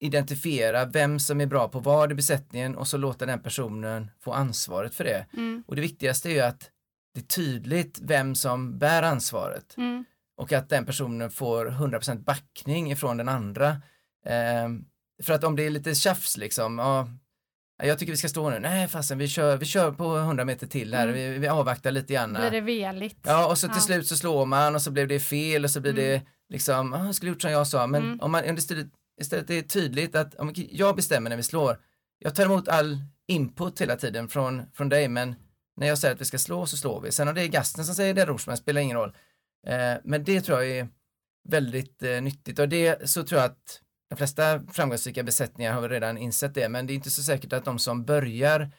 [0.00, 4.32] identifiera vem som är bra på vad i besättningen och så låta den personen få
[4.32, 5.26] ansvaret för det.
[5.32, 5.64] Mm.
[5.66, 6.70] Och det viktigaste är ju att
[7.14, 10.04] det är tydligt vem som bär ansvaret mm.
[10.36, 13.82] och att den personen får 100% backning ifrån den andra.
[15.22, 17.08] För att om det är lite tjafs liksom, ja,
[17.82, 20.66] jag tycker vi ska stå nu, nej fasen vi kör, vi kör på 100 meter
[20.66, 21.14] till här, mm.
[21.14, 22.32] vi, vi avvaktar lite grann.
[22.32, 23.18] Blir det veligt?
[23.22, 23.82] Ja och så till ja.
[23.82, 26.04] slut så slår man och så blev det fel och så blir mm.
[26.04, 28.20] det liksom, jag skulle gjort som jag sa, men mm.
[28.20, 28.86] om man istället,
[29.20, 31.78] istället är tydligt att om jag bestämmer när vi slår,
[32.18, 32.98] jag tar emot all
[33.28, 35.34] input hela tiden från, från dig men
[35.76, 37.12] när jag säger att vi ska slå så slår vi.
[37.12, 39.16] Sen om det är gasten som säger det Rorsman spelar ingen roll.
[39.66, 40.88] Eh, men det tror jag är
[41.48, 43.80] väldigt eh, nyttigt och det så tror jag att
[44.10, 47.64] de flesta framgångsrika besättningar har redan insett det, men det är inte så säkert att
[47.64, 48.70] de som börjar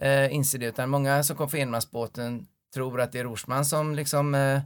[0.00, 3.94] eh, inser det, utan många som kommer från enmansbåten tror att det är Rorsman som
[3.94, 4.60] liksom eh,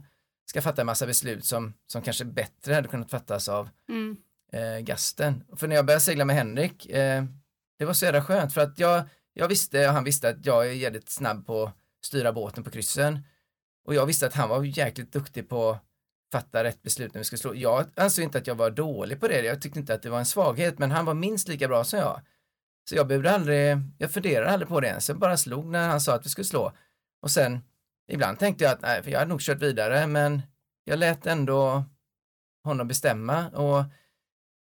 [0.45, 4.17] ska fatta en massa beslut som, som kanske bättre hade kunnat fattas av mm.
[4.53, 5.43] eh, gasten.
[5.57, 7.23] För när jag började segla med Henrik, eh,
[7.79, 9.03] det var så jävla skönt för att jag,
[9.33, 12.69] jag visste och han visste att jag är jävligt snabb på att styra båten på
[12.71, 13.19] kryssen.
[13.85, 15.79] Och jag visste att han var jäkligt duktig på
[16.31, 17.55] fatta rätt beslut när vi skulle slå.
[17.55, 19.41] Jag ansåg inte att jag var dålig på det.
[19.41, 21.99] Jag tyckte inte att det var en svaghet, men han var minst lika bra som
[21.99, 22.21] jag.
[22.89, 25.09] Så jag behövde aldrig, jag funderade aldrig på det ens.
[25.09, 26.71] Jag bara slog när han sa att vi skulle slå.
[27.21, 27.59] Och sen,
[28.11, 30.41] ibland tänkte jag att nej, för jag hade nog kört vidare, men
[30.83, 31.83] jag lät ändå
[32.63, 33.83] honom bestämma och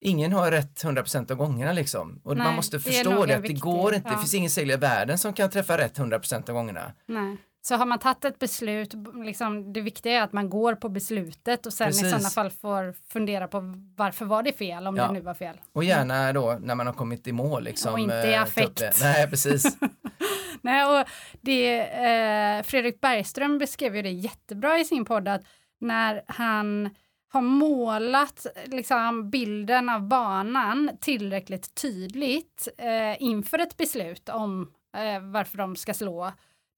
[0.01, 2.21] ingen har rätt 100% av gångerna liksom.
[2.25, 4.15] Och nej, man måste förstå det, det att det går inte, ja.
[4.15, 6.93] det finns ingen seglare i världen som kan träffa rätt 100% av gångerna.
[7.07, 7.37] Nej.
[7.65, 8.95] Så har man tagit ett beslut,
[9.25, 12.05] liksom, det viktiga är att man går på beslutet och sen Precis.
[12.05, 13.61] i sådana fall får fundera på
[13.97, 15.07] varför var det fel, om ja.
[15.07, 15.61] det nu var fel.
[15.73, 17.65] Och gärna då när man har kommit i mål.
[17.65, 18.83] Liksom, och inte i eh, affekt.
[19.01, 19.77] Nej, precis.
[20.61, 21.09] Nej, och
[21.41, 25.43] det, eh, Fredrik Bergström beskrev ju det jättebra i sin podd, att
[25.81, 26.91] när han
[27.29, 35.59] har målat liksom, bilden av banan tillräckligt tydligt eh, inför ett beslut om eh, varför
[35.59, 36.33] de ska slå,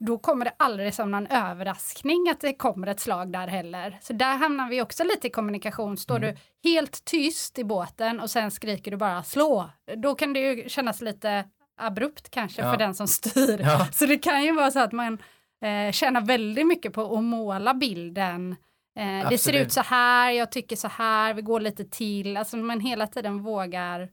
[0.06, 3.98] då kommer det aldrig som någon överraskning att det kommer ett slag där heller.
[4.02, 5.96] Så där hamnar vi också lite i kommunikation.
[5.96, 6.34] Står mm.
[6.62, 10.68] du helt tyst i båten och sen skriker du bara slå, då kan det ju
[10.68, 11.44] kännas lite
[11.76, 12.70] abrupt kanske ja.
[12.70, 13.60] för den som styr.
[13.60, 13.86] Ja.
[13.92, 15.18] Så det kan ju vara så att man
[15.64, 18.56] eh, tjänar väldigt mycket på att måla bilden.
[18.98, 22.36] Eh, det ser ut så här, jag tycker så här, vi går lite till.
[22.36, 24.08] Alltså man hela tiden vågar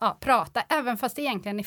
[0.00, 1.66] ja, prata, även fast det egentligen är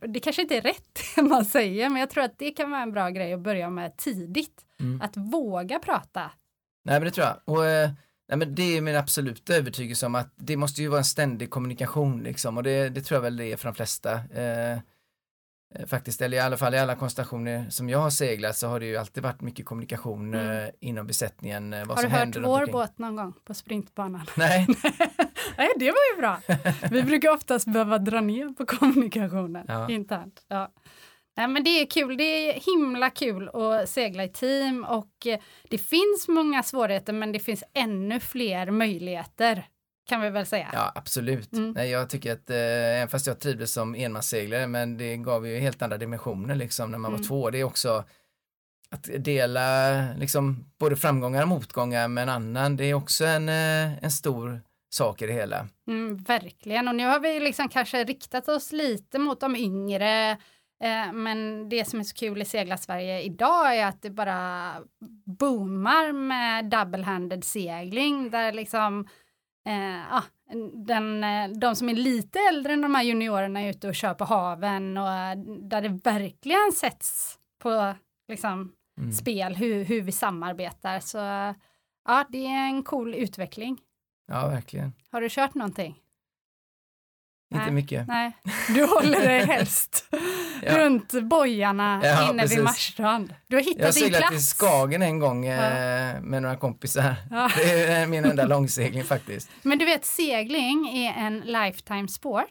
[0.00, 2.82] det kanske inte är rätt det man säger, men jag tror att det kan vara
[2.82, 4.64] en bra grej att börja med tidigt.
[4.80, 5.00] Mm.
[5.00, 6.30] Att våga prata.
[6.84, 7.36] Nej, men det tror jag.
[7.44, 7.90] Och, eh,
[8.28, 11.50] nej, men det är min absoluta övertygelse om att det måste ju vara en ständig
[11.50, 14.12] kommunikation liksom och det, det tror jag väl det är för de flesta.
[14.12, 14.78] Eh, Eh,
[15.86, 18.86] faktiskt, eller i alla fall i alla konstellationer som jag har seglat så har det
[18.86, 20.64] ju alltid varit mycket kommunikation mm.
[20.64, 21.72] eh, inom besättningen.
[21.72, 24.26] Eh, har du hört vår båt någon gång på sprintbanan?
[24.36, 24.66] Nej.
[25.56, 26.40] Nej, det var ju bra.
[26.90, 29.90] Vi brukar oftast behöva dra ner på kommunikationen ja.
[29.90, 30.42] internt.
[30.48, 30.72] Ja.
[31.36, 35.38] Nej, men det är kul, det är himla kul att segla i team och eh,
[35.70, 39.66] det finns många svårigheter men det finns ännu fler möjligheter
[40.06, 40.70] kan vi väl säga.
[40.72, 41.52] Ja, absolut.
[41.52, 41.70] Mm.
[41.70, 45.58] Nej, jag tycker att, eh, även fast jag trivdes som enmansseglare, men det gav ju
[45.58, 47.20] helt andra dimensioner liksom när man mm.
[47.20, 47.50] var två.
[47.50, 48.04] Det är också
[48.90, 54.04] att dela liksom både framgångar och motgångar med en annan, det är också en, eh,
[54.04, 55.68] en stor sak i det hela.
[55.88, 60.30] Mm, verkligen, och nu har vi liksom kanske riktat oss lite mot de yngre,
[60.82, 64.72] eh, men det som är så kul i Segla Sverige idag är att det bara
[65.24, 69.08] boomar med double-handed segling, där liksom
[69.66, 70.22] eh, ah,
[70.74, 74.14] den, eh, de som är lite äldre än de här juniorerna är ute och kör
[74.14, 77.94] på haven och eh, där det verkligen sätts på
[78.28, 79.12] liksom, mm.
[79.12, 81.00] spel hur, hur vi samarbetar.
[81.00, 81.18] Så
[82.04, 83.78] ja, det är en cool utveckling.
[84.26, 84.92] Ja, verkligen.
[85.10, 86.02] Har du kört någonting?
[87.60, 88.08] Inte mycket.
[88.08, 88.32] Nej,
[88.74, 90.04] du håller dig helst
[90.62, 90.78] ja.
[90.78, 92.56] runt bojarna ja, inne precis.
[92.58, 93.34] vid Marstrand.
[93.46, 94.00] Du har hittat din plats.
[94.00, 95.54] Jag seglat till Skagen en gång ja.
[95.54, 97.14] eh, med några kompisar.
[97.56, 99.50] Det är min enda långsegling faktiskt.
[99.62, 102.44] Men du vet, segling är en lifetime sport.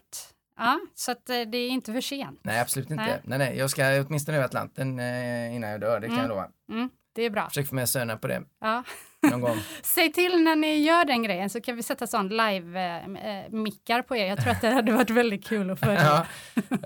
[0.58, 2.40] Ja, så att eh, det är inte för sent.
[2.42, 3.04] Nej, absolut inte.
[3.04, 3.58] Nej, nej, nej.
[3.58, 6.28] jag ska åtminstone över Atlanten eh, innan jag dör, det kan mm.
[6.28, 6.48] jag lova.
[6.72, 7.48] Mm, det är bra.
[7.48, 8.42] Försök få med sönerna på det.
[8.60, 8.82] Ja.
[9.30, 9.56] Någon gång.
[9.82, 14.26] Säg till när ni gör den grejen så kan vi sätta sån live-mickar på er.
[14.26, 16.02] Jag tror att det hade varit väldigt kul att följa.
[16.04, 16.26] ja,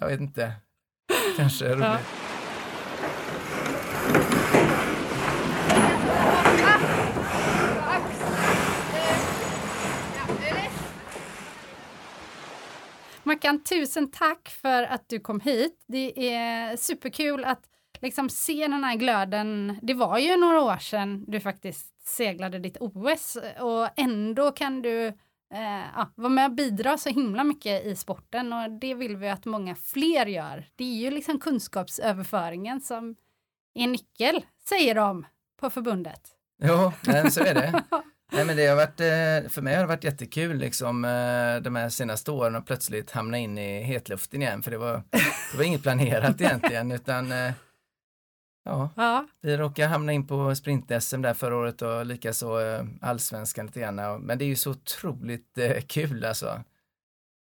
[0.00, 0.52] jag vet inte.
[1.36, 1.84] Kanske roligt.
[1.84, 1.98] Ja.
[13.22, 15.84] Mackan, tusen tack för att du kom hit.
[15.88, 17.62] Det är superkul att
[18.00, 19.78] liksom se den här glöden.
[19.82, 25.06] Det var ju några år sedan du faktiskt seglade ditt OS och ändå kan du
[25.54, 29.28] eh, ja, vara med och bidra så himla mycket i sporten och det vill vi
[29.28, 30.68] att många fler gör.
[30.76, 33.16] Det är ju liksom kunskapsöverföringen som
[33.74, 35.26] är nyckel, säger de
[35.60, 36.20] på förbundet.
[36.62, 36.92] Jo,
[37.30, 37.82] så är det.
[38.32, 41.76] Nej, men det har varit, eh, för mig har det varit jättekul liksom eh, de
[41.76, 45.02] här senaste åren att plötsligt hamna in i hetluften igen för det var,
[45.52, 47.52] det var inget planerat egentligen utan eh,
[48.64, 49.26] Ja, ja.
[49.40, 54.20] vi råkade hamna in på sprint-SM där förra året och likaså eh, allsvenskan lite grann.
[54.20, 56.62] Men det är ju så otroligt eh, kul alltså.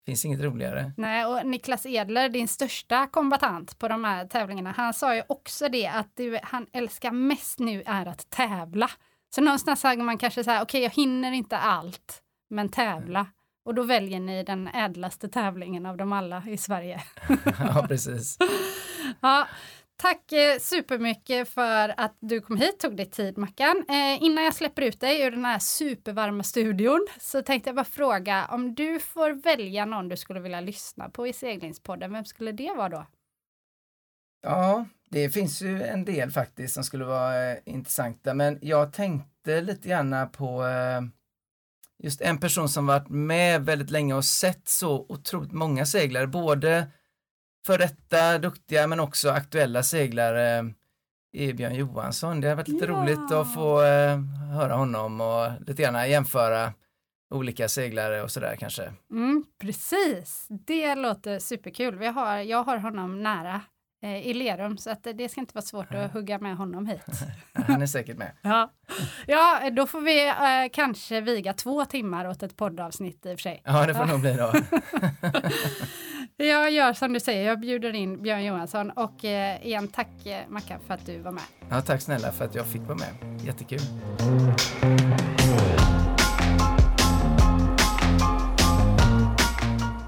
[0.07, 0.93] Finns inget roligare.
[0.97, 5.69] Nej, och Niklas Edler, din största kombatant på de här tävlingarna, han sa ju också
[5.69, 8.91] det att du, han älskar mest nu är att tävla.
[9.35, 13.21] Så någonstans säger man kanske så här, okej, okay, jag hinner inte allt, men tävla.
[13.21, 13.33] Mm.
[13.65, 17.03] Och då väljer ni den ädlaste tävlingen av dem alla i Sverige.
[17.59, 18.39] ja, precis.
[19.21, 19.49] ja,
[19.97, 23.85] Tack eh, supermycket för att du kom hit, tog dig tid Mackan.
[23.89, 27.85] Eh, innan jag släpper ut dig ur den här supervarma studion så tänkte jag bara
[27.85, 32.53] fråga om du får välja någon du skulle vilja lyssna på i seglingspodden, vem skulle
[32.53, 33.07] det vara då?
[34.43, 39.61] Ja, det finns ju en del faktiskt som skulle vara eh, intressanta, men jag tänkte
[39.61, 41.03] lite grann på eh,
[41.99, 46.87] just en person som varit med väldigt länge och sett så otroligt många seglare, både
[47.67, 50.73] för detta duktiga men också aktuella seglare
[51.33, 52.41] är Björn Johansson.
[52.41, 52.93] Det har varit lite ja.
[52.93, 54.19] roligt att få eh,
[54.55, 56.73] höra honom och lite grann jämföra
[57.35, 58.93] olika seglare och sådär kanske.
[59.11, 61.97] Mm, precis, det låter superkul.
[61.97, 63.61] Vi har, jag har honom nära
[64.03, 65.99] eh, i Lerum så att det ska inte vara svårt ja.
[65.99, 67.21] att hugga med honom hit.
[67.53, 68.33] Han är säkert med.
[68.43, 68.73] ja.
[69.27, 73.43] ja, då får vi eh, kanske viga två timmar åt ett poddavsnitt i och för
[73.43, 73.63] sig.
[73.65, 74.53] Ja, det får nog bli då.
[76.37, 80.49] Jag gör som du säger, jag bjuder in Björn Johansson och eh, igen tack eh,
[80.49, 81.43] Mackan för att du var med.
[81.71, 83.41] Ja, tack snälla för att jag fick vara med.
[83.47, 83.81] Jättekul.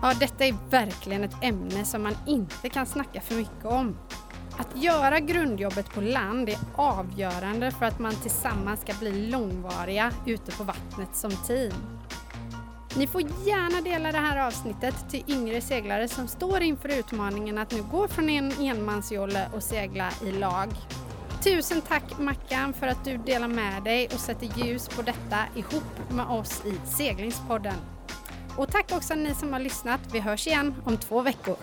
[0.03, 3.99] Ja, detta är verkligen ett ämne som man inte kan snacka för mycket om.
[4.59, 10.53] Att göra grundjobbet på land är avgörande för att man tillsammans ska bli långvariga ute
[10.53, 11.73] på vattnet som team.
[12.99, 17.73] Ni får gärna dela det här avsnittet till yngre seglare som står inför utmaningen att
[17.73, 20.69] nu gå från en enmansjolle och segla i lag.
[21.45, 26.11] Tusen tack Mackan för att du delar med dig och sätter ljus på detta ihop
[26.11, 27.75] med oss i Seglingspodden.
[28.57, 30.01] Och tack också ni som har lyssnat.
[30.13, 31.57] Vi hörs igen om två veckor.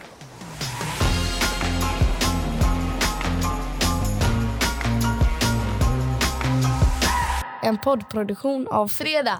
[7.61, 9.39] En poddproduktion av Fredag.